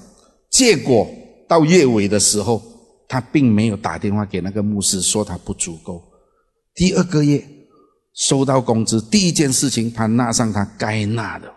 [0.50, 1.06] 结果
[1.50, 2.64] 到月尾的时候，
[3.06, 6.02] 他并没有打电话给那个牧师说他不足够。
[6.74, 7.46] 第二个月。
[8.14, 11.54] 收到工资，第一件事情，他纳上他该纳的。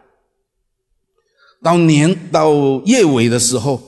[1.62, 3.82] 到年到月尾的时候，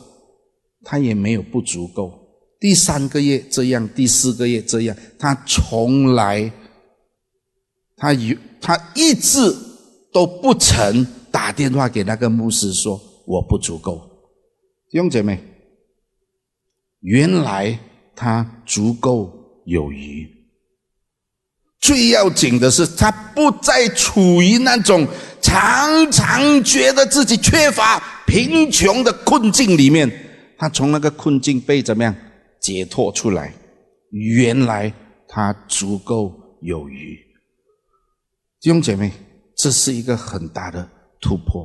[0.83, 2.12] 他也没有不足够。
[2.59, 6.50] 第三个月这样，第四个月这样，他从来，
[7.96, 9.55] 他有他一直
[10.12, 14.00] 都不曾打电话给那个牧师说我不足够。
[14.90, 15.38] 弟兄姐妹，
[17.00, 17.79] 原来
[18.14, 20.36] 他足够有余。
[21.87, 25.07] 最要紧的是，他不再处于那种
[25.40, 30.11] 常常觉得自己缺乏、贫穷的困境里面。
[30.58, 32.13] 他从那个困境被怎么样
[32.61, 33.54] 解脱出来？
[34.11, 34.92] 原来
[35.29, 37.17] 他足够有余。
[38.61, 39.13] 弟兄姐妹，
[39.56, 40.90] 这是一个很大的
[41.21, 41.65] 突破。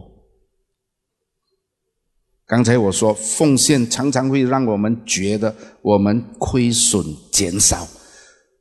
[2.46, 7.88] 刚才我说，奉献常常会让我们觉得我们亏损减少。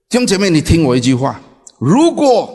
[0.09, 1.39] 弟兄姐妹，你听我一句话。
[1.81, 2.49] 如果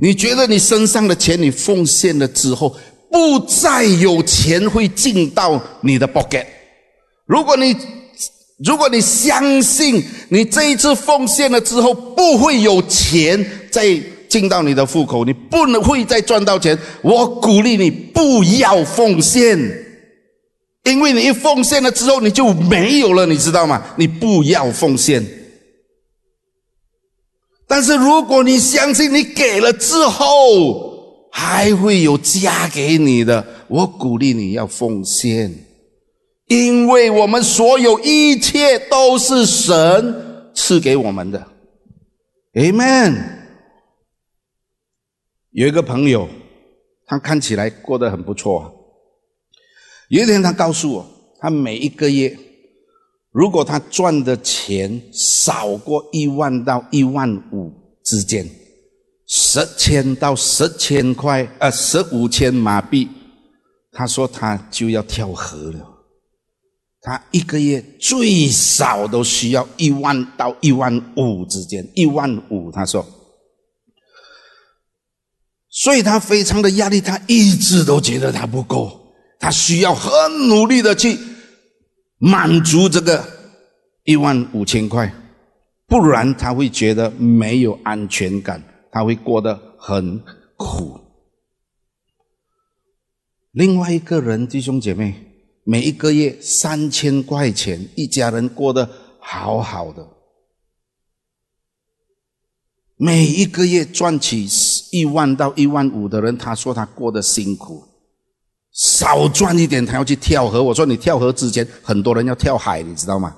[0.00, 2.74] 你觉得你身上的钱你奉献了之后，
[3.10, 6.46] 不再有钱会进到你的 pocket，
[7.26, 7.76] 如果你
[8.64, 19.58] 如果你相信你这一次奉献了之后不会有钱再进到你的户口，你不能会再赚到钱，我鼓励你不要奉献。
[20.84, 23.84] 因为你一奉献了之后，你就没有了，你知道吗？
[23.96, 25.24] 你不要奉献。
[27.72, 35.50] 但是如果你相信你给了之后，还会有加给你的，我鼓励你要奉献，
[36.48, 41.46] 因为我们所有一切都是神赐给我们的。
[42.52, 43.16] Amen。
[45.52, 46.28] 有一个朋友，
[47.06, 48.70] 他看起来过得很不错。
[50.10, 51.06] 有一天，他告诉我，
[51.40, 52.36] 他每一个月，
[53.32, 57.72] 如果他赚的钱少过一万到一万五
[58.04, 58.46] 之间，
[59.26, 63.08] 十千到十千块，呃，十五千马币，
[63.90, 65.88] 他说他就要跳河了。
[67.00, 73.04] 他一个月最少都需要一万到一万五之间，一万五，他说。
[75.70, 79.00] 所以他非常的压力，他一直都觉得他不够，
[79.40, 80.10] 他需要很
[80.48, 81.18] 努力的去
[82.24, 83.20] 满足这个
[84.04, 85.12] 一万五千块，
[85.88, 88.62] 不然他会觉得没有安全感，
[88.92, 90.22] 他会过得很
[90.56, 91.00] 苦。
[93.50, 95.12] 另外一个人，弟兄姐妹，
[95.64, 100.06] 每一个月三千块钱，一家人过得好好的。
[102.96, 104.46] 每一个月赚起
[104.92, 107.82] 一万到一万五的人，他说他过得辛苦，
[108.72, 110.62] 少赚一点，他要去跳河。
[110.62, 113.36] 我说你跳河之前，很多人要跳海，你知道吗？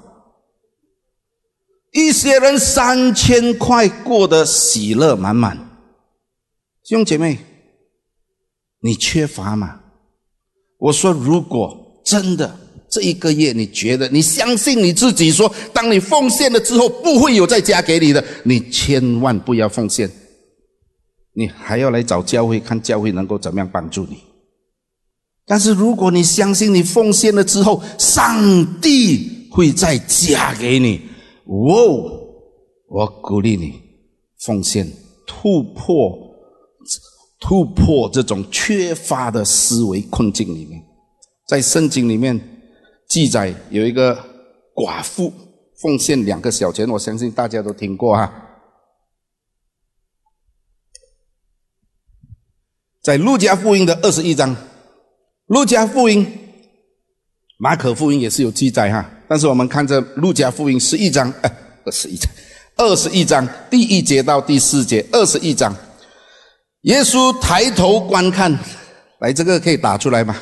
[1.93, 5.57] 一些人三千块过得喜乐满满，
[6.82, 7.39] 弟兄姐妹，
[8.80, 9.80] 你缺乏吗？
[10.78, 12.61] 我说如果真的。
[12.91, 20.09] 这一个月，你觉得你相信你自己说，当你奉献了之后，不会有再加给你的，你千万不要奉献，
[21.32, 24.18] 你还要来找教会，看教会能够怎么样帮助你。
[25.47, 31.01] 但是如果你相信你奉献了之后，上帝会再加给你，
[31.47, 32.11] 哦，
[32.88, 33.80] 我鼓励你
[34.45, 34.90] 奉献，
[35.26, 36.16] 突破
[37.40, 40.82] 突破这种缺乏的思维困境里面，
[41.47, 42.51] 在圣经里面。
[43.07, 44.16] 记载有一个
[44.74, 45.30] 寡妇
[45.80, 48.32] 奉献两个小钱，我相信大家都听过哈。
[53.03, 54.57] 在路加福音的二十一章，
[55.47, 56.26] 路加福音、
[57.59, 59.11] 马可福音也是有记载哈。
[59.28, 61.53] 但是我们看这路加福音十一章，哎，
[61.84, 62.30] 二十一章，
[62.76, 65.74] 二十一章第一节到第四节，二十一章，
[66.82, 68.57] 耶稣抬头观看，
[69.20, 70.36] 来，这个可以打出来吗？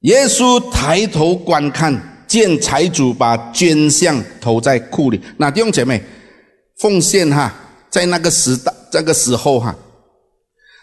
[0.00, 5.20] 耶稣抬头观看，见财主把捐项投在库里。
[5.36, 6.02] 那弟兄姐妹，
[6.78, 7.52] 奉献哈，
[7.90, 9.74] 在那个时代、这个时候哈，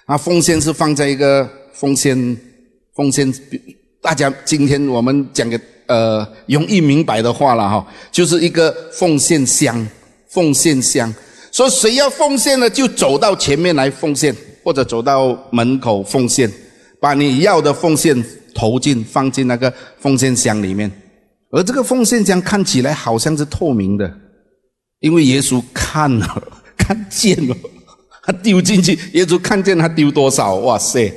[0.05, 2.37] 啊，奉献是放在一个奉献，
[2.95, 3.33] 奉献。
[4.01, 9.87] 大家今天我们讲个呃容易明白的话了哈，就是一个奉献箱，
[10.29, 11.13] 奉献箱。
[11.51, 16.51] 说谁要奉献呢，就走到前面来奉献，或者走到门口奉献，
[16.99, 18.23] 把你要的奉献。
[18.57, 20.89] 投进放进那个奉献箱里面，
[21.51, 24.09] 而这个奉献箱看起来好像是透明的，
[25.01, 26.43] 因为耶稣看了
[26.77, 27.57] 看见了，
[28.23, 31.13] 他丢进去，耶稣看见他丢多少，哇塞！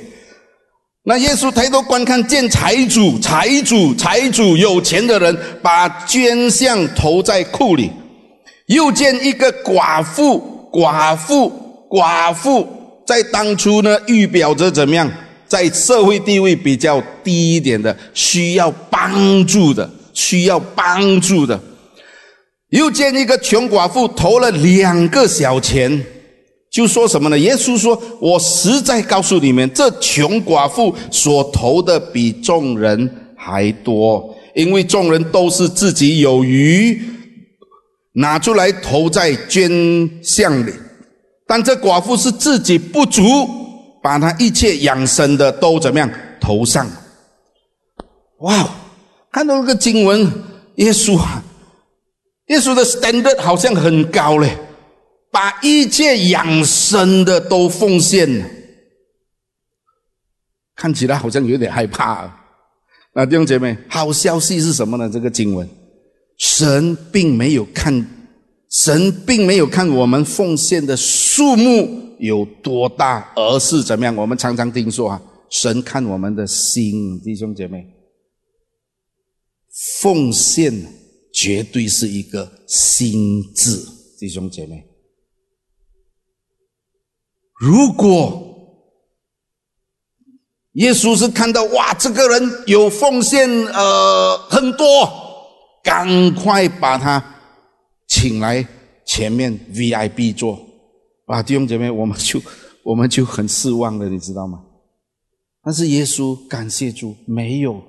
[1.09, 7.89] 那耶稣抬头观看，见财主、财主、财主有钱的人把捐项投在库里，
[8.67, 11.51] 又见一个寡妇、寡妇、
[11.89, 12.67] 寡妇，
[13.07, 15.11] 在当初呢，预表着怎么样？
[15.47, 21.59] 在社会地位比较低一点的，需要帮助的，需要帮助的，
[22.69, 26.05] 又见一个穷寡妇投了两个小钱，
[26.71, 27.37] 就说什么呢？
[27.39, 37.01] 耶稣说：“我实在告诉你们，这穷寡妇所投的比众人还多，因为众人都是自己有余，
[38.13, 39.71] 拿出来投在捐
[40.21, 40.71] 项里，
[41.47, 43.23] 但这寡妇是自己不足。”
[44.01, 46.09] 把她一切养生的都怎么样
[46.39, 46.89] 投上？
[48.37, 48.69] 哇！
[49.29, 50.21] 看到那个经文，
[50.75, 51.19] 耶稣，
[52.47, 54.57] 耶稣的 standard 好像很高嘞，
[55.31, 58.27] 把一切养生的都奉献，
[60.75, 62.35] 看起来好像有点害怕啊。
[63.13, 65.09] 那弟兄姐妹，好消息是什么呢？
[65.09, 65.67] 这个经文，
[66.37, 68.05] 神并没有看，
[68.69, 72.07] 神并没有看我们奉献的数目。
[72.19, 74.13] 有多大，而是怎么样？
[74.13, 77.87] 我们常常听说啊，神看我们的心，弟兄姐妹，
[80.01, 80.73] 奉献
[81.33, 83.81] 绝对是一个心智，
[84.19, 84.88] 弟兄姐妹。
[87.59, 88.45] 如果
[90.73, 94.87] 耶稣是看到哇，这个人有奉献，呃，很多，
[95.83, 97.21] 赶快把他
[98.07, 98.65] 请来
[99.05, 100.57] 前面 VIP 座。
[101.25, 102.41] 啊，弟兄姐妹，我们就
[102.83, 104.61] 我们就很失望了，你知道吗？
[105.63, 107.81] 但是耶稣感谢主，没有，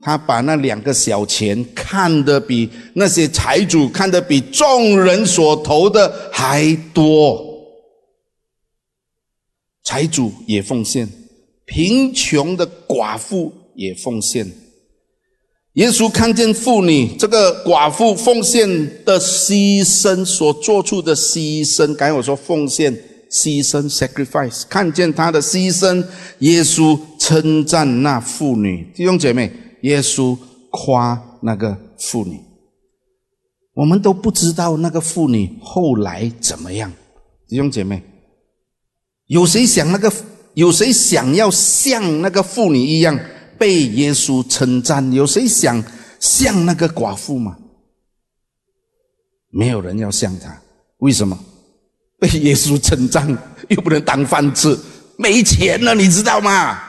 [0.00, 7.53] 他把那两个小钱看得比那些财主看得比众人所投的还多。
[9.84, 11.08] 财主也奉献，
[11.66, 14.50] 贫穷的寡妇也奉献。
[15.74, 18.68] 耶稣看见妇女这个寡妇奉献
[19.04, 22.96] 的牺牲所做出的牺牲，刚才我说奉献、
[23.28, 26.04] 牺牲 （sacrifice），看见她的牺牲，
[26.38, 28.88] 耶稣称赞那妇女。
[28.94, 30.38] 弟兄姐妹，耶稣
[30.70, 32.40] 夸那个妇女。
[33.74, 36.92] 我们都不知道那个妇女后来怎么样。
[37.48, 38.00] 弟兄姐妹，
[39.26, 40.12] 有谁想那个？
[40.54, 43.18] 有谁想要像那个妇女一样？
[43.58, 45.82] 被耶稣称赞，有谁想
[46.20, 47.56] 像那个寡妇吗？
[49.50, 50.56] 没有人要像他，
[50.98, 51.36] 为什么？
[52.20, 53.26] 被耶稣称赞
[53.68, 54.78] 又不能当饭吃，
[55.16, 56.80] 没钱了，你知道吗？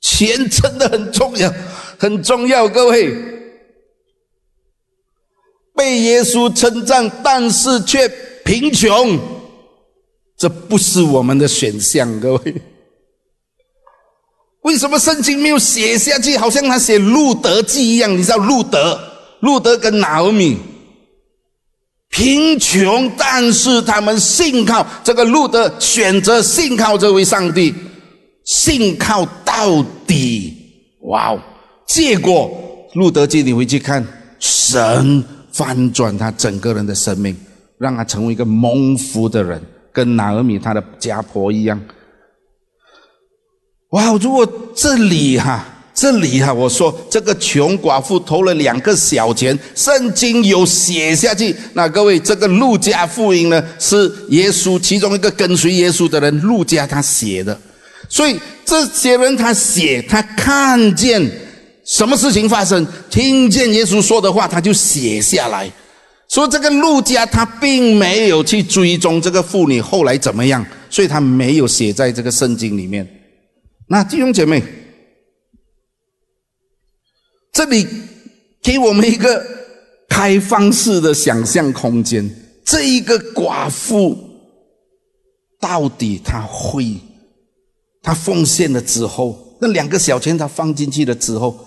[0.00, 1.50] 钱真的很重要，
[1.98, 3.14] 很重要，各位。
[5.74, 8.06] 被耶稣称赞，但是却
[8.44, 9.18] 贫穷，
[10.42, 12.54] 这不是我们的选项，各位。
[14.62, 16.36] 为什么圣经没有写下去？
[16.36, 18.98] 好像他写路德记一样，你知道路德、
[19.38, 20.58] 路德跟拿俄米
[22.08, 27.72] 贫穷，但是他们信靠这个路德，选择信靠这位上帝，
[28.44, 30.56] 信靠到底。
[31.02, 31.40] 哇哦！
[31.86, 32.50] 结果
[32.94, 34.04] 路德记你回去看，
[34.40, 35.22] 神
[35.52, 37.36] 翻转他整个人的生命，
[37.78, 39.62] 让他成为一个蒙福的人，
[39.92, 41.80] 跟拿俄米他的家婆一样。
[43.90, 44.12] 哇！
[44.14, 45.64] 如果这里哈，
[45.94, 51.54] 这里哈，我说这个穷寡妇投了两个小钱，圣经有写下去。
[51.74, 57.58] 那各位，这个路加福音呢，是耶稣其中一个跟随耶稣的人，路加他写的。
[58.08, 61.30] 所以这些人他写，他看见
[61.84, 65.70] 什么事情发生，听见耶稣说的话，他就写下来。
[66.32, 73.06] 说这个陆家他并没有去追踪这个妇女后来怎么样，所以他没有写在这个圣经里面。
[73.86, 74.62] 那弟兄姐妹，
[77.52, 77.86] 这里
[78.62, 79.44] 给我们一个
[80.08, 82.34] 开放式的想象空间。
[82.64, 84.16] 这一个寡妇
[85.60, 86.96] 到底她会，
[88.00, 91.58] 她奉献了之后，那两个小钱她放进去了之后，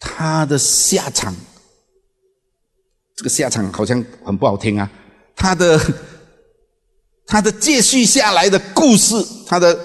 [0.00, 1.32] 她的下场，
[3.18, 4.88] 这个下场好像很不好听啊。
[5.34, 5.80] 他的
[7.26, 9.14] 他的接续下来的故事，
[9.46, 9.78] 他的。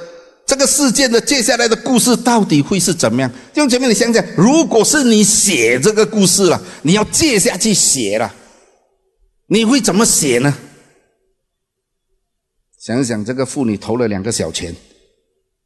[0.46, 3.32] 这个事件的接下来的故事到底会是怎么样？
[3.54, 8.32] 弟兄姐妹，你想想，如果是你写这个故事了，你要接下去写了，
[9.48, 10.54] 你会怎么写呢？
[12.78, 14.76] 想想，这个妇女投了两个小钱，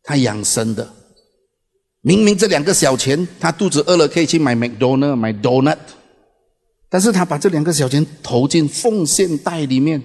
[0.03, 0.88] 她养生的，
[2.01, 5.80] 明明这两个小钱，她肚子饿了可以去买 McDonald 买 donut，
[6.89, 10.01] 但是他把这两个小钱投进奉献袋里面，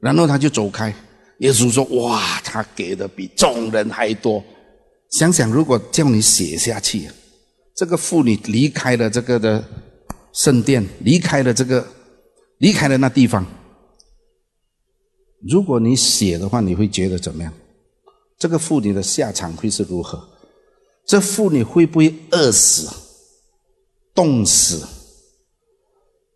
[0.00, 0.94] 然后他就走开。
[1.40, 4.42] 耶稣说：“哇，他给的比众人还多。
[5.10, 7.08] 想想，如果叫你写下去，
[7.76, 9.64] 这个妇女离开了这个的
[10.32, 11.86] 圣殿，离开了这个，
[12.58, 13.46] 离开了那地方。
[15.48, 17.52] 如果你写的话，你会觉得怎么样？
[18.38, 20.28] 这个妇女的下场会是如何？
[21.06, 22.88] 这妇女会不会饿死、
[24.14, 24.86] 冻死？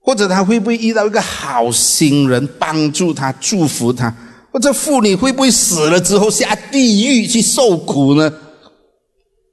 [0.03, 4.15] 或者他会不会遇到一个好心人帮助他、祝福他？”
[4.53, 8.31] 或者妇女会不会死了之后下地狱去受苦呢？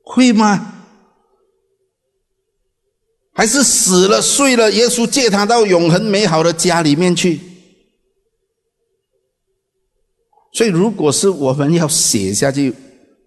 [0.04, 0.76] 会吗？
[3.32, 7.39] 还是死了睡了，耶稣接他到永恒美好的家里面去？
[10.52, 12.74] 所以，如果是我们要写下去，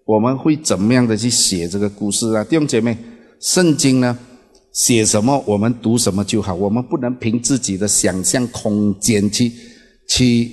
[0.05, 2.43] 我们会怎么样的去写这个故事啊？
[2.43, 2.95] 弟兄姐妹，
[3.39, 4.15] 圣经呢，
[4.73, 9.51] 写什么我们读什么就好，我们不能凭自己的想象空间去
[10.09, 10.51] 去。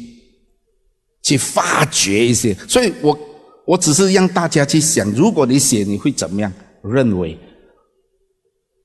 [1.23, 3.17] 去发掘一些，所以我
[3.67, 6.51] 我只是让大家去想，如果你写，你会怎么样
[6.83, 7.39] 认为？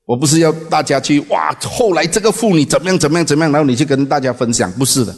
[0.04, 5.16] 我不是要大家去哇，后来这个妇女怎么样怎么样怎么样，然后你去跟大家分享，不是的。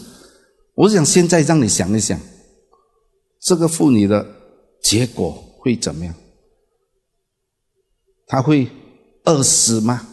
[0.75, 2.19] 我想现在让你想一想，
[3.41, 4.25] 这个妇女的
[4.81, 6.15] 结果会怎么样？
[8.29, 8.69] 她会
[9.29, 10.09] 饿死吗？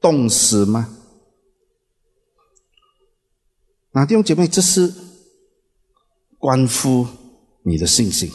[0.00, 0.88] 冻死吗？
[3.92, 4.92] 那弟兄姐妹，这是。
[6.38, 7.06] 关乎
[7.62, 8.30] 你的信心。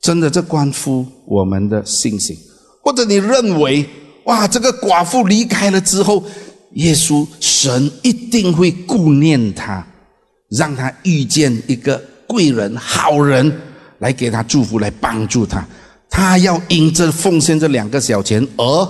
[0.00, 2.36] 真的，这关乎我们的信心。
[2.82, 3.86] 或者你认为，
[4.24, 6.24] 哇，这个寡妇离开了之后，
[6.72, 9.86] 耶稣神一定会顾念他，
[10.48, 13.60] 让他遇见一个贵人、好人
[13.98, 15.68] 来给他祝福，来帮助他。
[16.18, 18.88] 他要因这奉献这两个小钱而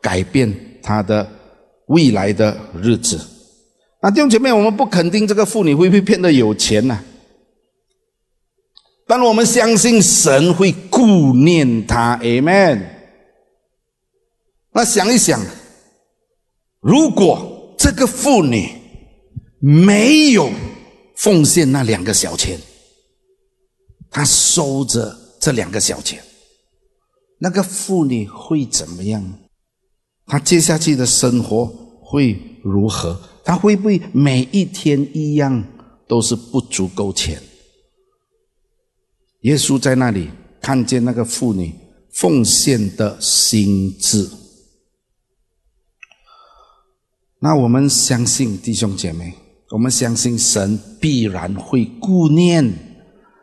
[0.00, 0.48] 改变
[0.80, 1.28] 他的
[1.86, 3.20] 未来的日子。
[4.00, 6.96] 那弟兄姐妹，我们不肯定这个妇女会不会变得有钱呢？
[9.04, 12.86] 但我们相信神会顾念他，Amen。
[14.72, 15.44] 那想一想，
[16.78, 18.70] 如果这个妇女
[19.58, 20.48] 没有
[21.16, 22.56] 奉献那两个小钱，
[24.08, 26.22] 她收着这两个小钱，
[27.42, 29.38] 那个妇女会怎么样？
[30.26, 31.66] 她接下去的生活
[32.02, 33.18] 会如何？
[33.44, 35.64] 她会不会每一天一样
[36.06, 37.42] 都是不足够钱？
[39.40, 40.30] 耶稣在那里
[40.60, 41.74] 看见那个妇女
[42.12, 44.28] 奉献的心智，
[47.38, 49.34] 那我们相信弟兄姐妹，
[49.70, 52.89] 我们相信神必然会顾念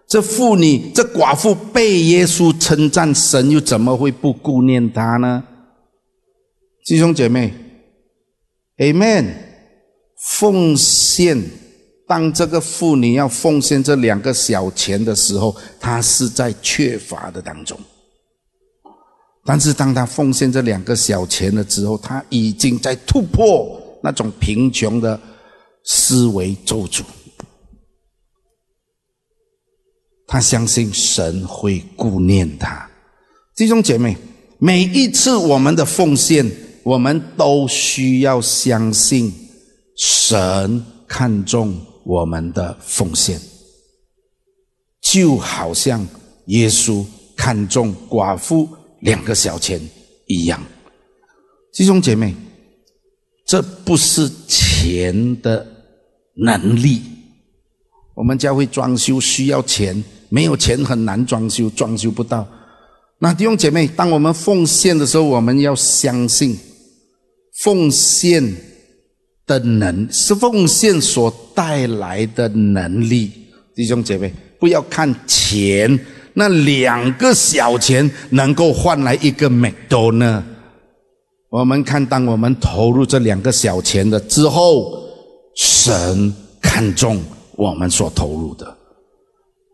[0.07, 5.43] 这妇女，这寡妇被耶稣称赞，神又怎么会不顾念她呢？
[6.85, 7.53] 弟兄姐妹
[8.77, 9.33] ，Amen，
[10.17, 11.43] 奉献。
[12.07, 17.77] 当这个妇女要奉献这两个小钱的时候，她是在缺乏的当中；
[19.43, 25.19] 但是当她奉献这两个小钱了之后，她已经在突破那种贫穷的
[25.83, 27.01] 思维咒诅。
[30.27, 32.87] 他相信神会顾念他。
[33.55, 34.15] 弟兄姐妹，
[34.59, 36.45] 每一次我们的奉献，
[36.83, 39.33] 我们都需要相信
[39.95, 41.75] 神看重。
[42.09, 43.37] 我们的奉献，
[45.01, 46.07] 就好像
[46.45, 47.05] 耶稣
[47.35, 48.65] 看中寡妇
[49.01, 49.77] 两个小钱
[50.25, 50.63] 一样。
[51.73, 52.33] 弟兄姐妹，
[53.45, 55.67] 这不是钱的
[56.37, 57.01] 能力。
[58.15, 62.47] 我们教会装修需要钱，没有钱很难装修，装修不到。
[63.19, 66.57] 那弟兄姐妹，当我们奉献的时候，我们要相信
[67.63, 68.55] 奉献。
[69.47, 73.31] 的能是奉献所带来的能力，
[73.73, 75.97] 弟兄姐妹，不要看钱，
[76.33, 80.43] 那两个小钱能够换来一个美多呢？
[81.49, 85.01] 我们看，当我们投入这两个小钱的之后，
[85.55, 87.17] 神看重
[87.55, 88.77] 我们所投入的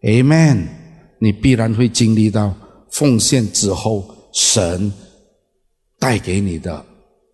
[0.04, 0.68] ，Amen。
[1.20, 2.56] 你必然会经历到
[2.92, 4.94] 奉献之后，神
[5.98, 6.86] 带给你的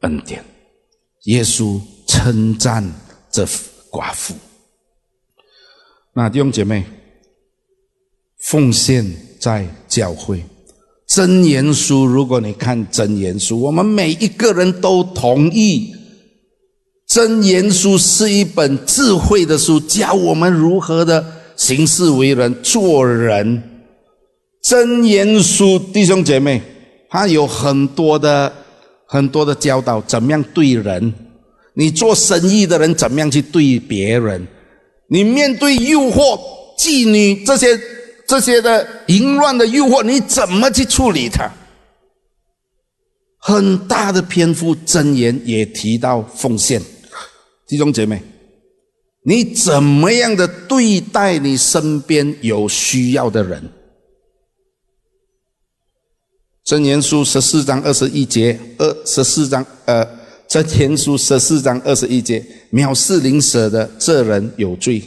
[0.02, 0.44] 恩典，
[1.26, 1.82] 耶稣。
[2.12, 2.84] 称赞
[3.32, 3.46] 这
[3.92, 4.34] 寡妇。
[6.12, 6.84] 那弟兄姐妹，
[8.48, 9.06] 奉献
[9.40, 10.44] 在教会
[11.08, 12.08] 真言书。
[12.08, 15.94] 如果你看真言书，我们每一个人都同意，
[17.08, 23.62] 真言书是一本智慧的书，教我们如何的行事为人、做人。
[24.62, 26.62] 真言书，弟兄姐妹，
[27.10, 28.52] 他有很多的
[29.06, 31.14] 很多的教导，怎么样对人。
[31.74, 34.48] 你做生意的人怎么样去对别人？
[35.10, 36.40] 你面对诱惑、
[36.78, 37.80] 妓女这些
[38.26, 41.50] 这些的淫乱的诱惑，你怎么去处理它？
[43.38, 46.82] 很大的篇幅箴言也提到奉献，
[47.68, 48.22] 弟兄姐妹，
[49.30, 53.62] 你怎么样的对待你身边有需要的人？
[56.66, 60.18] 箴言书十四章二十一节，二十四章呃。
[60.48, 65.00] 真言书十四章二十一节，藐视邻舍的这人有罪；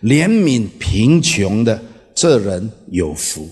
[0.00, 1.78] 怜悯贫穷的
[2.14, 3.46] 这人有福。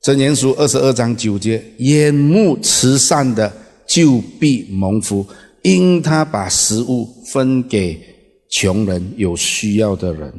[0.00, 3.52] 真言书二十二章九节，眼目慈善的
[3.86, 5.26] 就必蒙福，
[5.62, 8.00] 因他把食物分给
[8.48, 10.32] 穷人、有需要的人，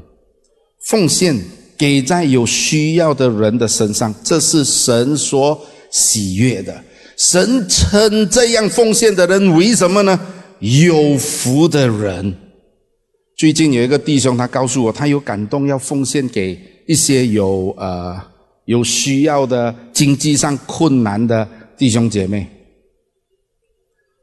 [0.86, 1.38] 奉献
[1.78, 5.60] 给在有需要的人的身上，这是神所
[5.92, 6.84] 喜悦的。
[7.18, 10.20] 神称这样奉献的人为什么呢？
[10.60, 12.36] 有福的人。
[13.36, 18.20] 最近有一个弟兄，他告诉我，他有感动要奉献给一些有呃
[18.66, 21.48] 有需要的、经济上困难的
[21.78, 22.48] 弟兄姐妹。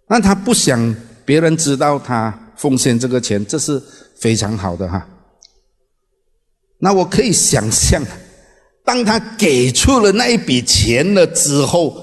[0.09, 0.95] 那他不想
[1.25, 3.83] 别人知道他奉献这个钱，这是
[4.17, 5.07] 非常好的哈。
[6.79, 8.03] 那我可以想象，
[8.85, 12.03] 当他给出了那一笔钱了之后。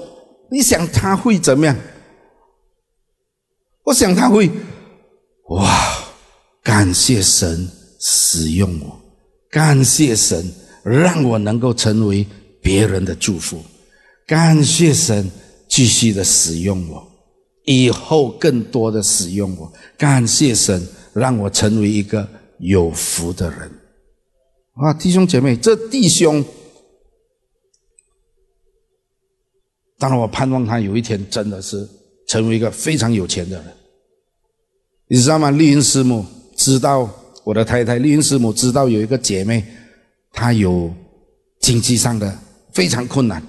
[0.50, 1.74] 你想他会怎么样？
[3.84, 4.50] 我想他会，
[5.48, 5.96] 哇！
[6.62, 7.66] 感谢神
[7.98, 9.00] 使用我，
[9.50, 10.52] 感谢神
[10.84, 12.26] 让我能够成为
[12.60, 13.64] 别人的祝福。
[14.26, 15.30] 感谢神，
[15.68, 17.02] 继续的使用我，
[17.64, 19.72] 以后更多的使用我。
[19.96, 23.70] 感谢神，让我成为一个有福的人。
[24.74, 26.44] 啊，弟兄姐妹，这弟兄，
[29.98, 31.88] 当然我盼望他有一天真的是
[32.26, 33.74] 成为一个非常有钱的人。
[35.08, 35.50] 你知道吗？
[35.50, 36.24] 丽云师母
[36.56, 37.08] 知道
[37.44, 39.62] 我的太太，丽云师母知道有一个姐妹，
[40.32, 40.90] 她有
[41.60, 42.36] 经济上的
[42.72, 43.42] 非常困难。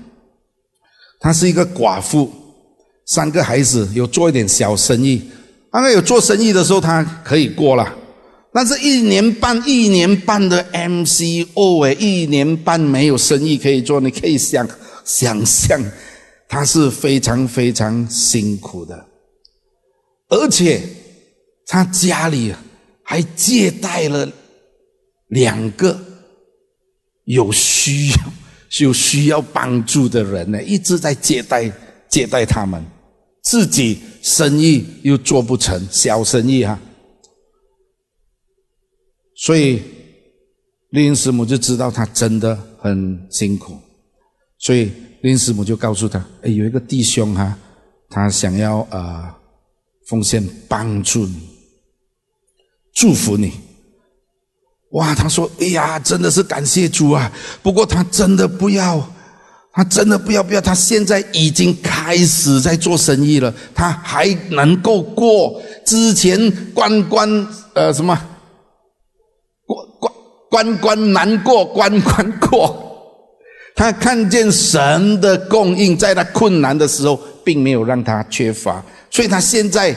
[1.21, 2.29] 她是一个寡妇，
[3.05, 5.21] 三个孩子，有做一点小生意。
[5.71, 7.95] 大概有做生意的时候，他可以过了。
[8.53, 14.67] 但是，一年半、一年半的 MCO 哎，一年半没有生意可以做，你可以想
[15.03, 15.81] 想象，
[16.47, 19.05] 他是非常非常辛苦的，
[20.29, 20.81] 而且。
[21.65, 22.53] 他家里
[23.03, 24.29] 还借贷了
[25.29, 25.97] 两个
[27.23, 28.15] 有需要、
[28.81, 31.71] 有需要帮助的人呢，一直在借贷
[32.09, 32.85] 借贷他们，
[33.43, 36.79] 自己生意又做不成，小生意哈，
[39.35, 39.81] 所以
[40.89, 43.77] 林师母就知道他真的很辛苦，
[44.57, 44.91] 所以
[45.21, 47.57] 林师母就告诉他：“哎，有一个弟兄哈，
[48.09, 49.35] 他想要呃
[50.07, 51.49] 奉献帮助你。”
[52.95, 53.51] 祝福你，
[54.91, 55.15] 哇！
[55.15, 57.33] 他说：“哎呀，真的是感谢主啊！
[57.63, 58.99] 不过他真的不要，
[59.73, 60.61] 他真的不要不要。
[60.61, 68.15] 他现在已经开始在做生意了，他还能够过之前关关呃什么
[69.65, 70.13] 关关
[70.47, 72.79] 关关难过关关过。
[73.75, 79.95] 他看见神的供应，在他困难的时候，并没有让他缺乏，所以他现在。”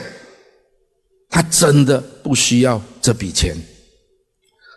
[1.29, 3.53] 他真的不需要这笔钱，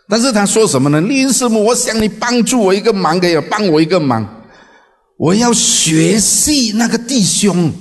[0.09, 0.99] 但是他说什么呢？
[0.99, 4.40] 丽师母，我想你帮助我一个忙，可以帮我一个忙，
[5.21, 7.71] 我要学习那个弟兄，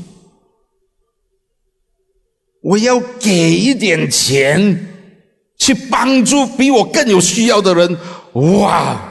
[2.60, 4.88] 我要给一点钱
[5.56, 7.96] 去帮助比我更有需要的人。
[8.34, 9.06] 哇！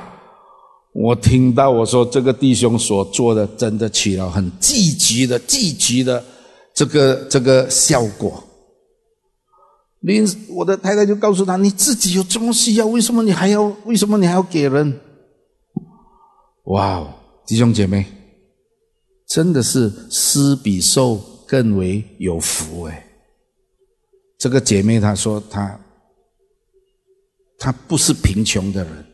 [0.93, 6.23] 我听到我说这个弟兄所做的，真的起了很积极的、积极的
[6.75, 8.43] 这个这个效果。
[10.01, 13.63] 林，我的太太就告诉他：“你自己有这么需要，为什么你还要？
[13.85, 14.99] 为什么你还要给人？”
[16.69, 17.11] 哇哦，
[17.47, 18.05] 弟兄姐妹，
[19.29, 21.15] 真的是施比受
[21.47, 23.05] 更为有福哎！
[24.39, 25.79] 这个姐妹她说：“她，
[27.57, 29.05] 她不是贫穷的人，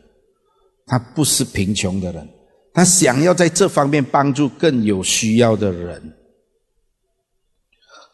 [0.86, 2.28] 她不是贫穷的人，
[2.72, 6.14] 她想要在这方面帮助更有需要的人。”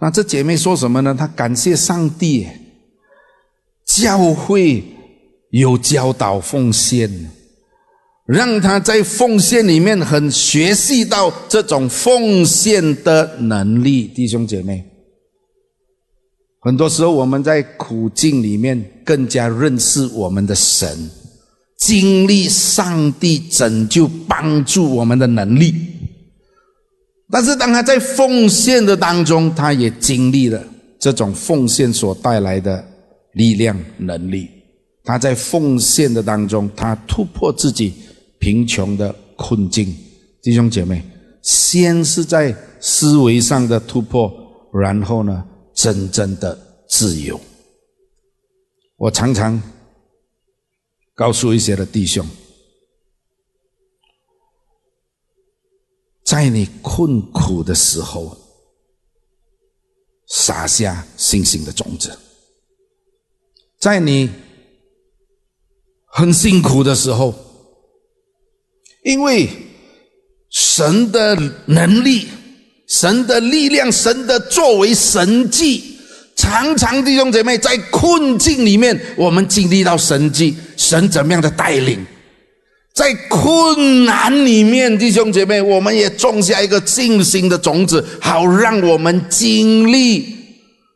[0.00, 1.14] 那这姐妹说什么呢？
[1.16, 2.48] 她感谢上帝。
[3.84, 4.82] 教会
[5.50, 7.30] 有教导奉献，
[8.32, 14.06] 让他在奉献里面很学习到这种奉献的能力。
[14.06, 14.82] 弟兄姐妹，
[16.58, 20.88] 很多时候我们在苦境里面更加认识我们的神，
[21.76, 25.74] 经历上帝拯救帮助我们的能力。
[27.30, 30.64] 但是当他在奉献的当中，他也经历了
[30.98, 32.82] 这种奉献所带来的。
[33.34, 34.46] 力量、能力，
[35.02, 37.94] 他在奉献的当中，他突破自己
[38.42, 39.96] 贫穷的困境。
[40.42, 41.00] 弟兄姐妹，
[41.42, 44.28] 先是在思维上的突破，
[44.72, 47.40] 然后呢，真正的自由。
[48.96, 49.62] 我常常
[51.14, 52.26] 告诉一些的弟兄，
[56.24, 58.36] 在你困苦的时候，
[60.26, 62.18] 撒下信心的种子。
[63.78, 64.28] 在你
[66.06, 67.32] 很辛苦的时候，
[69.02, 69.48] 因为
[70.50, 71.36] 神的
[71.66, 72.26] 能力、
[72.88, 75.96] 神的力量、神的作为神迹，
[76.36, 82.04] 常常弟兄姐妹在困境里面，我们经历到神迹，神怎么样的带领？
[82.94, 90.36] 在困难里面，弟兄姐妹，我们也种下一个信心的种子，好让我们经历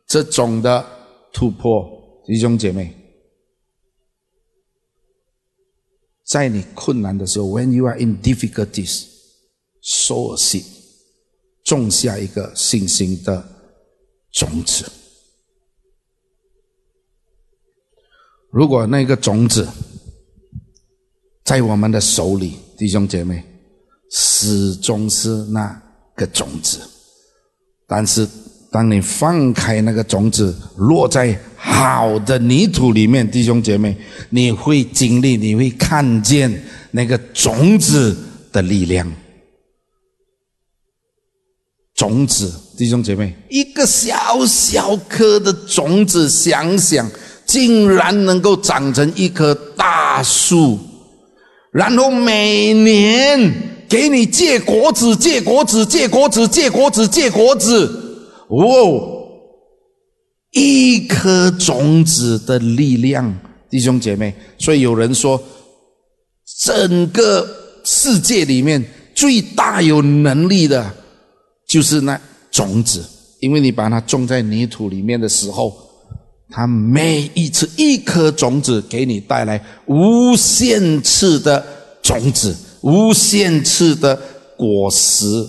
[0.07, 0.85] 这种的
[1.33, 1.83] 突破。
[2.27, 2.93] 弟兄姐妹，
[6.27, 10.65] 在你困难的时候，when you are in difficulties，sow a seed，
[11.63, 13.49] 种下一个信心的
[14.33, 14.91] 种子。
[18.51, 19.69] 如果那个种子
[21.45, 23.45] 在我们的手里，弟兄姐妹，
[24.11, 25.81] 始终是那
[26.17, 26.81] 个种子，
[27.87, 28.29] 但是
[28.71, 33.97] 当你放开那个种子，落在好的泥土里面，弟兄姐妹，
[34.31, 38.17] 你会经历，你会看见那个种子
[38.53, 39.11] 的力量。
[41.95, 47.11] 种子，弟兄姐妹，一个小小颗的种子，想想，
[47.47, 50.79] 竟然能够长成一棵大树，
[51.73, 53.51] 然后每年
[53.89, 58.06] 给你结果子，结果子，结果子，结果子，结果子，
[58.49, 59.29] 哦，
[60.53, 63.37] 一颗种子的力量，
[63.71, 65.43] 弟兄姐妹，所以有人说，
[66.61, 67.47] 整个
[67.85, 68.85] 世界里面
[69.15, 70.93] 最大有能力的。
[71.69, 72.19] 就是那
[72.53, 73.05] 种子，
[73.41, 75.77] 因为你把它种在泥土里面的时候，
[76.49, 81.67] 它每一次一颗种子给你带来无限次的
[82.01, 84.17] 种子，无限次的
[84.57, 85.45] 果实，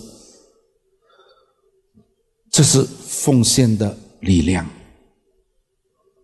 [2.58, 4.68] 这是奉献的力量。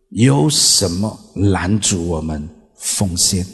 [0.09, 3.45] 有什么拦阻我们奉献？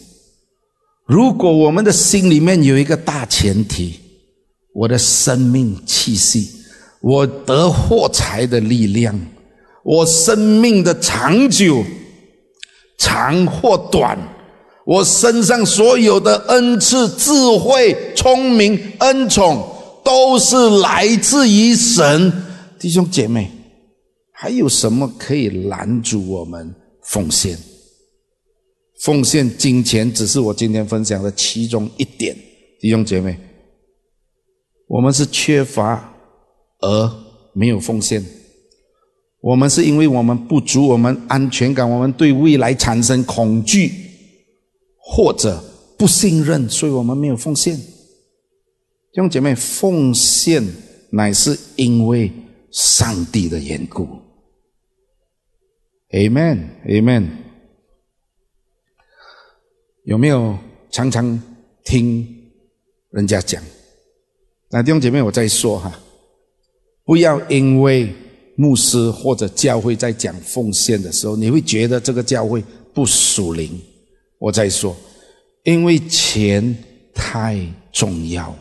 [1.06, 4.00] 如果我们的心里面有一个大前提。
[4.74, 6.48] 我的生命气息，
[7.02, 9.20] 我得获财的力量，
[9.84, 11.84] 我生命的长久，
[12.98, 14.18] 长或短，
[14.86, 19.68] 我身上所有的恩赐、智慧、聪明、恩宠，
[20.02, 22.32] 都是来自于神。
[22.80, 23.52] 弟兄姐妹，
[24.32, 26.74] 还有什么可以拦阻我们
[27.04, 27.58] 奉献？
[29.02, 32.36] 奉献金钱只是我今天分享的其中一点，
[32.80, 33.38] 弟兄姐妹。
[34.88, 36.14] 我们是缺乏
[36.80, 37.12] 而
[37.54, 38.24] 没有奉献，
[39.42, 43.92] 我们是因为我们不足，我们安全感，我们对未来产生恐惧
[44.98, 45.64] 或者
[45.98, 47.76] 不信任，所以我们没有奉献。
[47.78, 50.66] 弟兄姐妹，奉献
[51.12, 52.32] 乃是因为
[52.72, 54.08] 上帝的缘故。
[56.12, 57.28] Amen，Amen。
[60.06, 60.58] 有没有
[60.90, 61.42] 常常
[61.84, 62.52] 听
[63.12, 63.62] 人家讲？
[64.72, 66.00] 那弟兄姐妹，我再说哈，
[67.04, 68.14] 不要因为
[68.56, 72.64] 牧师或者教会在讲奉献的时候，你会觉得这个教会
[72.94, 73.80] 不属灵。
[74.38, 74.96] 我再说，
[75.64, 76.76] 因为钱
[77.14, 77.60] 太
[77.92, 78.56] 重要，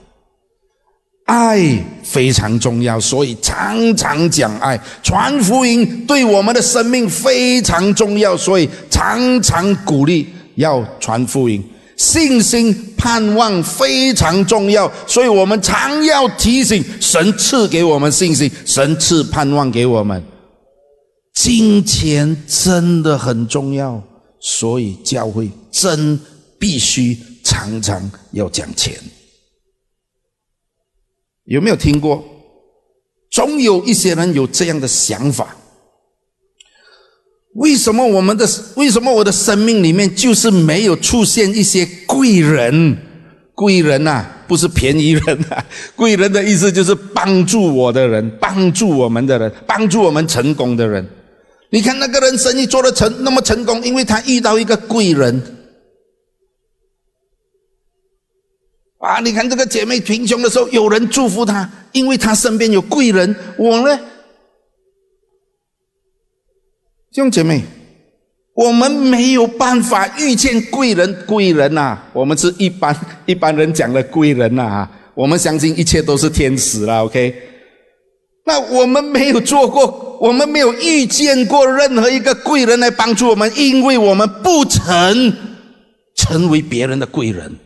[1.29, 11.63] 爱非常重要，所以常常讲爱，传福音对我们的生命非常重要，所以常常鼓励要传福音。
[11.99, 20.23] 信心盼望非常重要，所以我们常要提醒神赐给我们信心，神赐盼望给我们。
[21.35, 24.03] 金钱真的很重要，
[24.41, 26.19] 所以教会真
[26.59, 28.95] 必须常常要讲钱。
[31.49, 32.25] 有没有听过？
[33.31, 35.55] 总有一些人有这样的想法。
[37.55, 42.97] 为什么我们的为什么我的生命里面就是没有出现一些贵人？
[43.55, 45.65] 贵人呐，不是便宜人啊！
[45.97, 51.05] 贵人的意思就是帮助我的人，帮助我们的人，帮助我们成功的人。
[51.71, 55.58] 你看那个人生意做得成那么成功，因为他遇到一个贵人。
[58.99, 63.35] 啊，你看这个姐妹贫穷的时候，有人祝福她，因为她身边有贵人。
[63.57, 63.97] 我呢？
[67.11, 67.63] 弟兄姐妹，
[68.55, 72.95] 我们没有办法遇见贵人，贵人呐，我们是一般
[73.25, 77.35] 一般人讲的贵人呐，我们相信一切都是天使了，OK？
[78.45, 85.33] 那我们没有做过，我们没有遇见过任何一个贵人来帮助我们，因为我们不曾
[86.17, 87.57] 成为别人的贵人，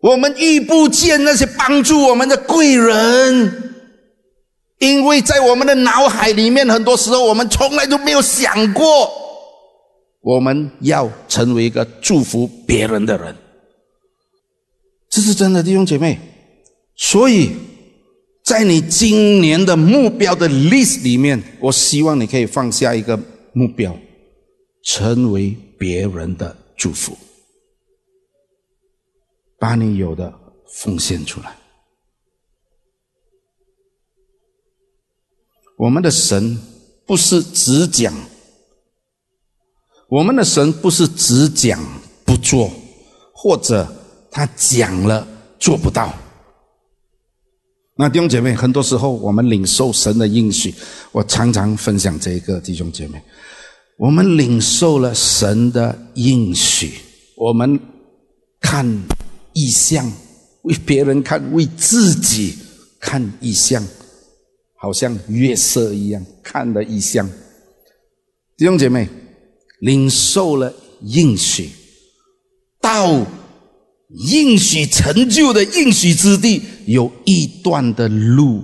[0.00, 3.62] 我们遇不见那些帮助我们的贵人。
[4.78, 9.10] 因为在我们的脑海里面，很多时候我们从来都没有想过，
[10.20, 13.34] 我们要成为一个祝福别人的人，
[15.08, 16.18] 这是真的，弟兄姐妹。
[16.94, 17.52] 所以
[18.44, 23.18] 在你今年的目标的 list 里面，我希望你可以放下一个
[23.54, 23.96] 目标，
[24.84, 27.16] 成为别人的祝福，
[29.58, 30.32] 把你有的
[30.68, 31.56] 奉献出来。
[35.78, 36.58] 我们的神
[37.06, 38.14] 不是只讲，
[40.08, 41.78] 我们的神不是只讲
[42.24, 42.70] 不做，
[43.34, 43.86] 或者
[44.30, 45.26] 他讲了
[45.58, 46.14] 做不到。
[47.98, 50.74] 那弟兄姐妹，很多时候我们领受神的应许，
[51.12, 53.22] 我常常分享这一个弟兄姐妹，
[53.98, 57.00] 我们领受了神的应许，
[57.36, 57.78] 我们
[58.60, 58.86] 看
[59.56, 60.12] 意象，
[60.62, 62.54] 为别人看，为自己
[63.00, 63.82] 看意象。
[64.78, 67.26] 好像月色一样看了异象。
[68.56, 69.08] 弟兄姐妹，
[69.80, 71.70] 领受了应许，
[72.80, 73.26] 到
[74.10, 78.62] 应许成就的应许之地，有一段的路。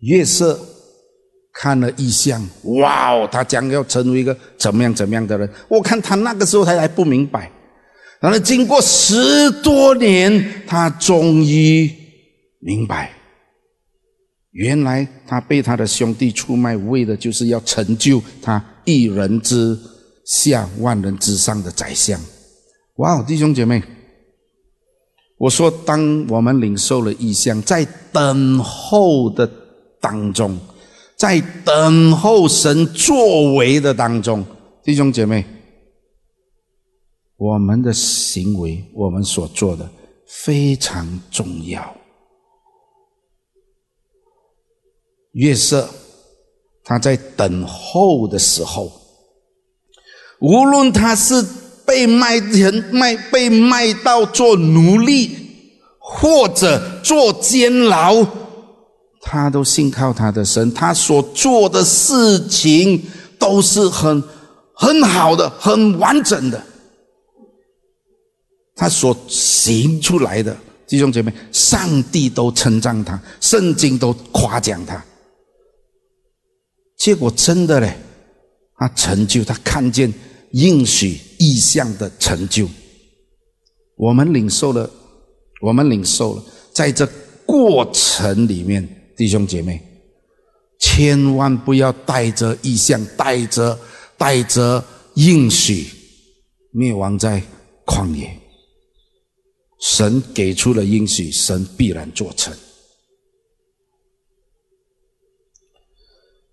[0.00, 0.60] 月色
[1.52, 5.50] 看了异象，哇哦，他将要成为一个怎么样怎么样的人？
[5.68, 7.50] 我看他那个时候他还不明白，
[8.20, 11.90] 然后经过十多年，他终于
[12.60, 13.12] 明白。
[14.52, 19.78] 原来他被他的兄弟出卖，为的就是要成就他一人之
[20.24, 22.20] 下、万人之上的宰相。
[22.96, 23.80] 哇，弟兄姐妹，
[25.36, 29.48] 我说，当我们领受了异象，在等候的
[30.00, 30.58] 当中，
[31.16, 34.44] 在等候神作为的当中，
[34.82, 35.44] 弟兄姐妹，
[37.38, 39.88] 我们的行为，我们所做的
[40.26, 41.94] 非常重要。
[45.32, 45.88] 约瑟，
[46.82, 48.90] 他在等候的时候，
[50.40, 51.40] 无论他是
[51.86, 55.30] 被卖人卖被卖到做奴隶，
[56.00, 58.26] 或者做监牢，
[59.20, 63.00] 他都信靠他的神，他所做的事情
[63.38, 64.20] 都是很
[64.74, 66.60] 很好的、很完整的。
[68.78, 70.56] 他所行出来的
[70.86, 75.04] 弟兄姐妹，上帝都称赞他，圣经都夸奖他。
[76.96, 77.96] 结果真的嘞，
[78.76, 80.12] 他成就，他看见
[80.52, 82.68] 应许意象的成就。
[83.96, 84.88] 我们领受了，
[85.60, 87.04] 我们领受了，在这
[87.44, 89.82] 过程里面，弟兄姐妹，
[90.78, 93.76] 千万不要带着意象，带着
[94.16, 95.88] 带着应许，
[96.70, 97.42] 灭亡在
[97.84, 98.37] 旷野。
[99.80, 102.52] 神给出了应许，神必然做成。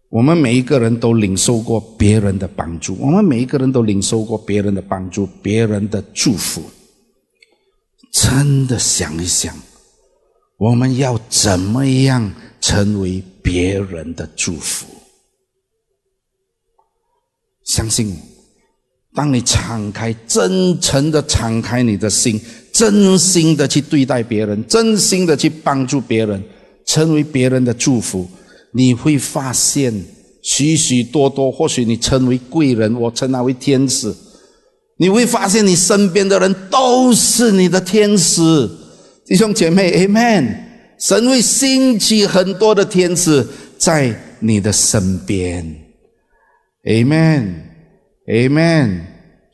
[0.09, 6.61] 我们每一个人都领受过别人的帮助，我们每一个人都领受过别人的帮助，别人的祝福。
[8.11, 9.53] 真的想一想，
[10.57, 14.88] 我们要怎么样成为别人的祝福？
[17.65, 18.15] 相信我，
[19.15, 22.39] 当你敞开、真诚的敞开你的心，
[22.76, 26.43] 真心的去对待别人，真心的去帮助别人，
[26.86, 28.28] 成为别人的祝福。
[28.73, 29.93] 你会发现
[30.43, 34.13] 许许多多，或许你称为贵人，我称他为天使。
[34.97, 38.69] 你会发现你身边的人都是你的天使，
[39.26, 40.57] 弟兄姐妹，Amen。
[40.99, 43.47] 神会兴起很多的天使
[43.78, 45.76] 在你的身边
[46.84, 47.55] ，Amen，Amen。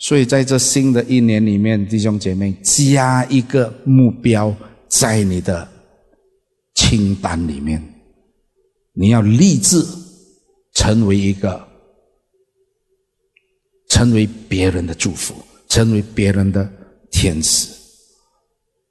[0.01, 4.53] 所以在这新的一年里面，弟兄姐妹，加一个目标
[4.87, 5.67] 在你的
[6.73, 7.79] 清单里面。
[8.93, 9.79] 你要立志
[10.73, 11.67] 成为一个，
[13.89, 15.35] 成为别人的祝福，
[15.69, 16.67] 成为别人的
[17.11, 17.69] 天使。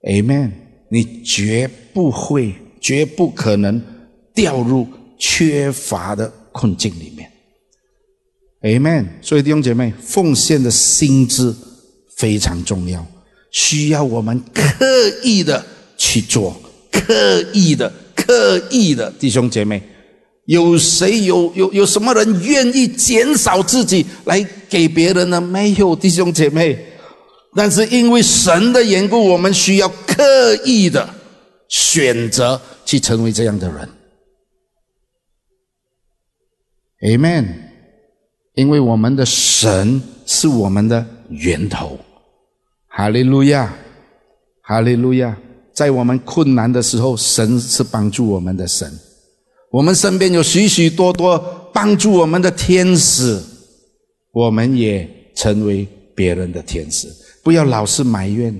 [0.04, 0.52] Amen。
[0.92, 3.82] 你绝不会，绝不可能
[4.32, 4.86] 掉入
[5.18, 7.30] 缺乏的困境里面。
[8.62, 9.06] Amen。
[9.22, 11.54] 所以弟兄姐妹，奉献的心智
[12.16, 13.06] 非常重要，
[13.50, 14.86] 需要我们刻
[15.22, 15.64] 意的
[15.96, 17.92] 去做，刻意的。
[18.22, 19.82] 刻意的弟兄姐妹，
[20.44, 25.40] 有谁有有有什么人愿意减少自己来给别人呢？
[25.40, 26.78] 没有弟兄姐妹，
[27.56, 31.12] 但是因为神的缘故，我们需要刻意的
[31.68, 33.88] 选择去成为这样的人。
[37.00, 37.69] Amen。
[38.61, 41.98] 因为我们的神是我们的源头。
[42.88, 43.74] 哈利路亚，
[44.61, 45.34] 哈利路亚。
[45.72, 48.86] 在我们困难的时候，神是帮助我们的神。
[49.70, 51.38] 我们身边有许许多多
[51.72, 53.40] 帮助我们的天使，
[54.30, 57.08] 我们也成为别人的天使。
[57.42, 58.54] 不要老是埋怨。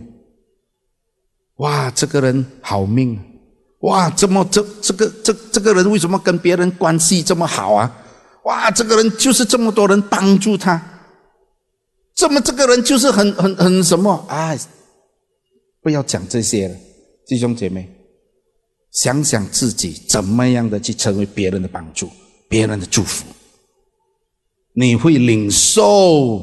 [1.57, 3.21] 哇，这个人好命！
[3.81, 7.95] 哇，这么这这个这这个人为什么跟别人关系这么好啊？
[8.45, 10.81] 哇，这个人就是这么多人帮助他，
[12.15, 14.57] 这么这个人就是很很很什么啊？
[15.83, 16.75] 不要讲这些了。
[17.27, 17.89] 弟兄姐妹，
[18.93, 22.11] 想想自己怎么样的去成为别人的帮助、
[22.49, 23.27] 别人的祝福，
[24.73, 26.43] 你会领受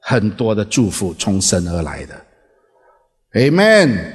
[0.00, 2.24] 很多的祝福从神而来的。
[3.32, 4.12] Amen，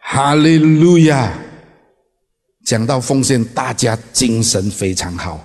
[0.00, 1.36] 哈利路亚。
[2.64, 5.44] 讲到奉献，大家精神非常好。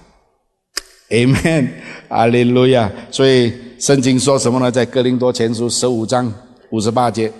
[1.09, 1.69] Amen，
[2.07, 2.91] 阿利路亚。
[3.11, 4.71] 所以圣经说什么呢？
[4.71, 6.33] 在哥林多前书十五章
[6.71, 7.31] 五十八节。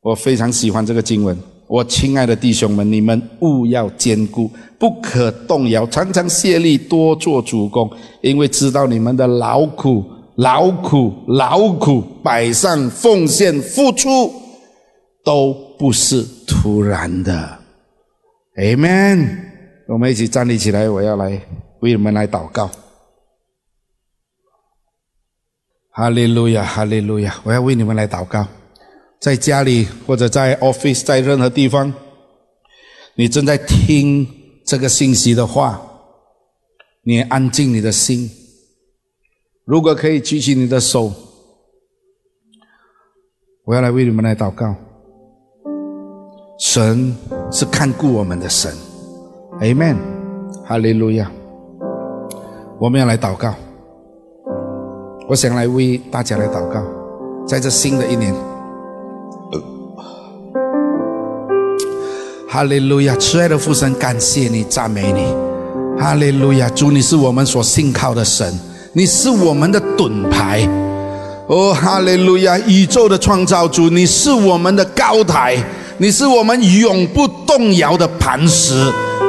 [0.00, 1.36] 我非常喜欢这个经文，
[1.66, 7.90] 我亲爱的弟兄们，你们务要坚固，不可动摇，常常竭力多做主公，
[8.22, 10.04] 因为知道你们的劳苦、
[10.36, 14.32] 劳苦、劳苦，摆上奉献、付出，
[15.24, 17.58] 都不是突然的。
[18.56, 19.28] Amen。
[19.88, 21.38] 我们一起站立起来，我要来
[21.80, 22.70] 为你们来祷告。
[25.90, 27.40] 哈利路亚，哈利路亚！
[27.42, 28.46] 我要为你们来祷告，
[29.20, 31.92] 在家里或者在 office，在任何地方，
[33.16, 34.26] 你正在听
[34.64, 35.82] 这个信息的话，
[37.02, 38.30] 你安静你的心。
[39.64, 41.12] 如果可以举起你的手，
[43.64, 44.74] 我要来为你们来祷告。
[46.60, 47.16] 神
[47.50, 48.72] 是看顾我们的神。
[49.60, 49.96] Amen，
[50.64, 51.30] 哈利路亚！
[52.80, 53.52] 我们要来祷告。
[55.28, 56.80] 我想来为大家来祷告，
[57.46, 58.32] 在这新的一年，
[62.48, 63.16] 哈利路亚！
[63.16, 66.68] 慈爱的父神，感谢你，赞美你，哈利路亚！
[66.70, 68.56] 主，你是我们所信靠的神，
[68.92, 70.66] 你是我们的盾牌。
[71.48, 72.56] 哦，哈利路亚！
[72.60, 75.56] 宇宙的创造主，你是我们的高台，
[75.98, 78.74] 你是我们永不动摇的磐石。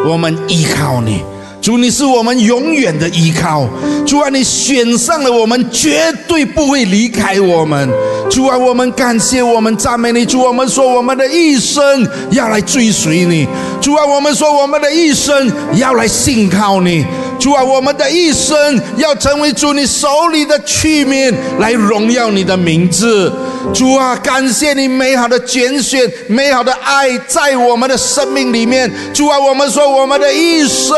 [0.08, 1.24] 我们依靠你，
[1.70, 3.70] 主，你是我们永远的依靠。
[4.04, 7.88] 主啊，你选上了我们，绝对不会离开我们。
[8.28, 10.26] 主啊，我们感谢，我们赞美你。
[10.26, 13.48] 主，我们说我们的一生要来追随你。
[13.80, 17.06] 主啊，我们说我们的一生要来信靠你。
[17.40, 18.56] 主啊，我们的一生
[18.98, 23.32] 要成为主你手里的器皿，来荣耀你的名字。
[23.74, 28.92] 主啊，感谢你美好的拣选，美好的爱在我们的生命里面。
[29.14, 30.94] 主啊，我们说我们的一生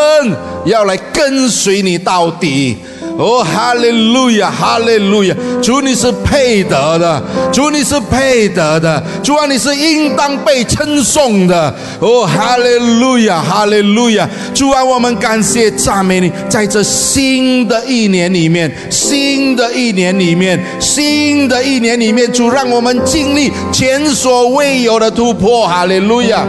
[0.66, 2.78] 要来跟随你到底。
[3.18, 5.36] 哦，哈利路亚，哈利路亚！
[5.62, 11.74] 主你是配得的，主你是配得的，主啊你是应当被称颂的。
[11.99, 14.28] 哦，哈利路亚，哈利路亚！
[14.53, 25.68] 主啊，我们感谢赞美你，在这新的一年里面，新的一年里面，新的一年里面，主让我们经历前所未有的突破。
[25.68, 26.45] 哈利路亚。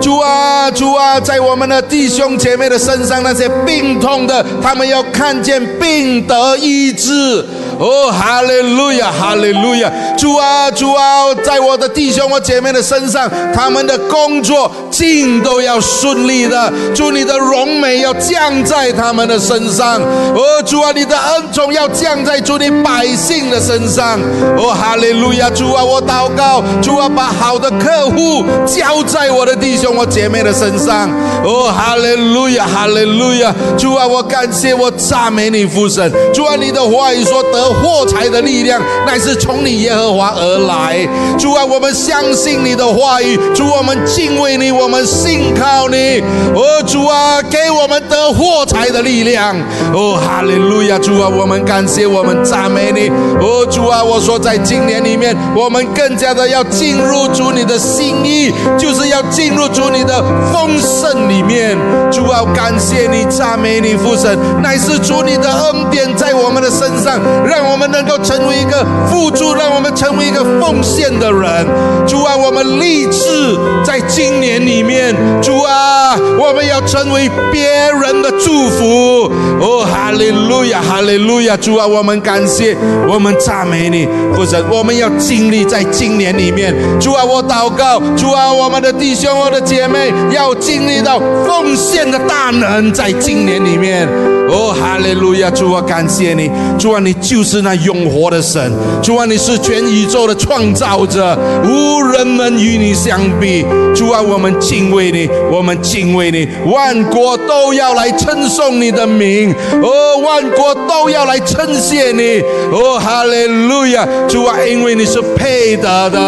[0.00, 7.44] 主啊，主啊，在我们的弟兄姐妹的身上，那些病痛的，他们要看见病得医治。
[7.84, 9.92] 哦，哈利路亚，哈利路亚！
[10.16, 16.72] 主啊，主啊，在我的弟兄、我姐妹的身上，他们的工作尽都要顺利的。
[16.94, 20.00] 祝你的荣美要降在他们的身上。
[20.00, 24.18] 哦，主啊，你的恩宠要降在主你百姓的身上。
[24.56, 25.50] 哦，哈利路亚！
[25.50, 31.10] 主啊，我祷告，主啊，把好的客户交在我的弟兄、我姐妹的身上。
[31.44, 33.54] 哦，哈利路亚，哈利路亚！
[33.76, 36.10] 主啊，我感谢我赞美你父神。
[36.32, 37.73] 主啊，你的话语说得。
[37.82, 41.06] 获财的力量乃是从你耶和华而来。
[41.38, 43.38] 主啊，我们相信你的话语。
[43.54, 46.20] 主，我们敬畏你，我们信靠你。
[46.54, 49.56] 哦，主啊，给我们得获财的力量。
[49.92, 50.98] 哦，哈利路亚！
[50.98, 53.08] 主啊，我们感谢，我们赞美你。
[53.40, 60.22] 哦，主啊，我说在今年里面，我们更加的要进入主你的心意，就是要进入主你的
[60.52, 61.76] 丰盛里面。
[62.10, 67.20] 主啊，感谢你，赞美你，父神，乃是主你的恩典在我们的身上。
[67.54, 71.64] 让我们能够成为一个付出，让我们成为一个奉献的人。
[72.04, 79.30] 主啊，我们立志在今年里面，主啊，我们要成为别人的祝福。
[79.60, 81.56] 哦，哈利路亚，哈利路亚！
[81.56, 82.76] 主啊，我们感谢，
[83.08, 84.64] 我们赞美你，或者。
[84.68, 94.08] 我们要经历在今年里面，主啊，我祷告，主啊，我们的弟兄、我的姐妹要经历到奉献的大能，在今年里面。
[94.46, 95.50] 哦，哈利路亚！
[95.50, 97.43] 主啊，感谢你，主啊，你救。
[97.44, 98.72] 是那永活的神，
[99.02, 103.64] 主啊，你是全宇宙的创造者，无人能与你相比。
[103.94, 112.40] 主啊，我们敬畏你，我们敬畏你，万国都要来称颂你的名，而，万国都要来称谢你，
[112.72, 114.06] 哦，哈利路亚！
[114.28, 116.18] 主啊，因为你是配得的，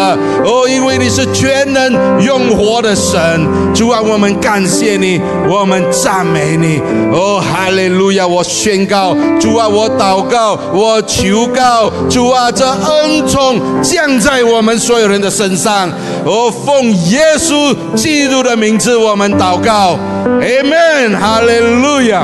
[0.45, 3.47] 哦，因为你是全能永活的神。
[3.73, 5.19] 主啊，我们感谢你，
[5.49, 6.79] 我们赞美你，
[7.11, 8.25] 哦，哈利路亚！
[8.27, 11.01] 我宣告，主啊，我祷告，我。
[11.07, 15.89] 求告主啊，这恩宠降在我们所有人的身上。
[16.25, 19.97] 哦，奉耶稣基督的名字，我们祷告
[20.41, 22.23] ，Amen，哈利路亚，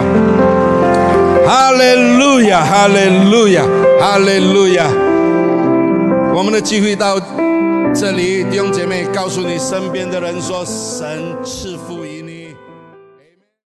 [1.45, 3.63] 哈利路亚，哈利路亚，
[3.99, 4.87] 哈利路亚。
[6.33, 7.19] 我们的机会到
[7.93, 11.92] 这里，弟兄姐妹，告诉你身边的人说：神赐福。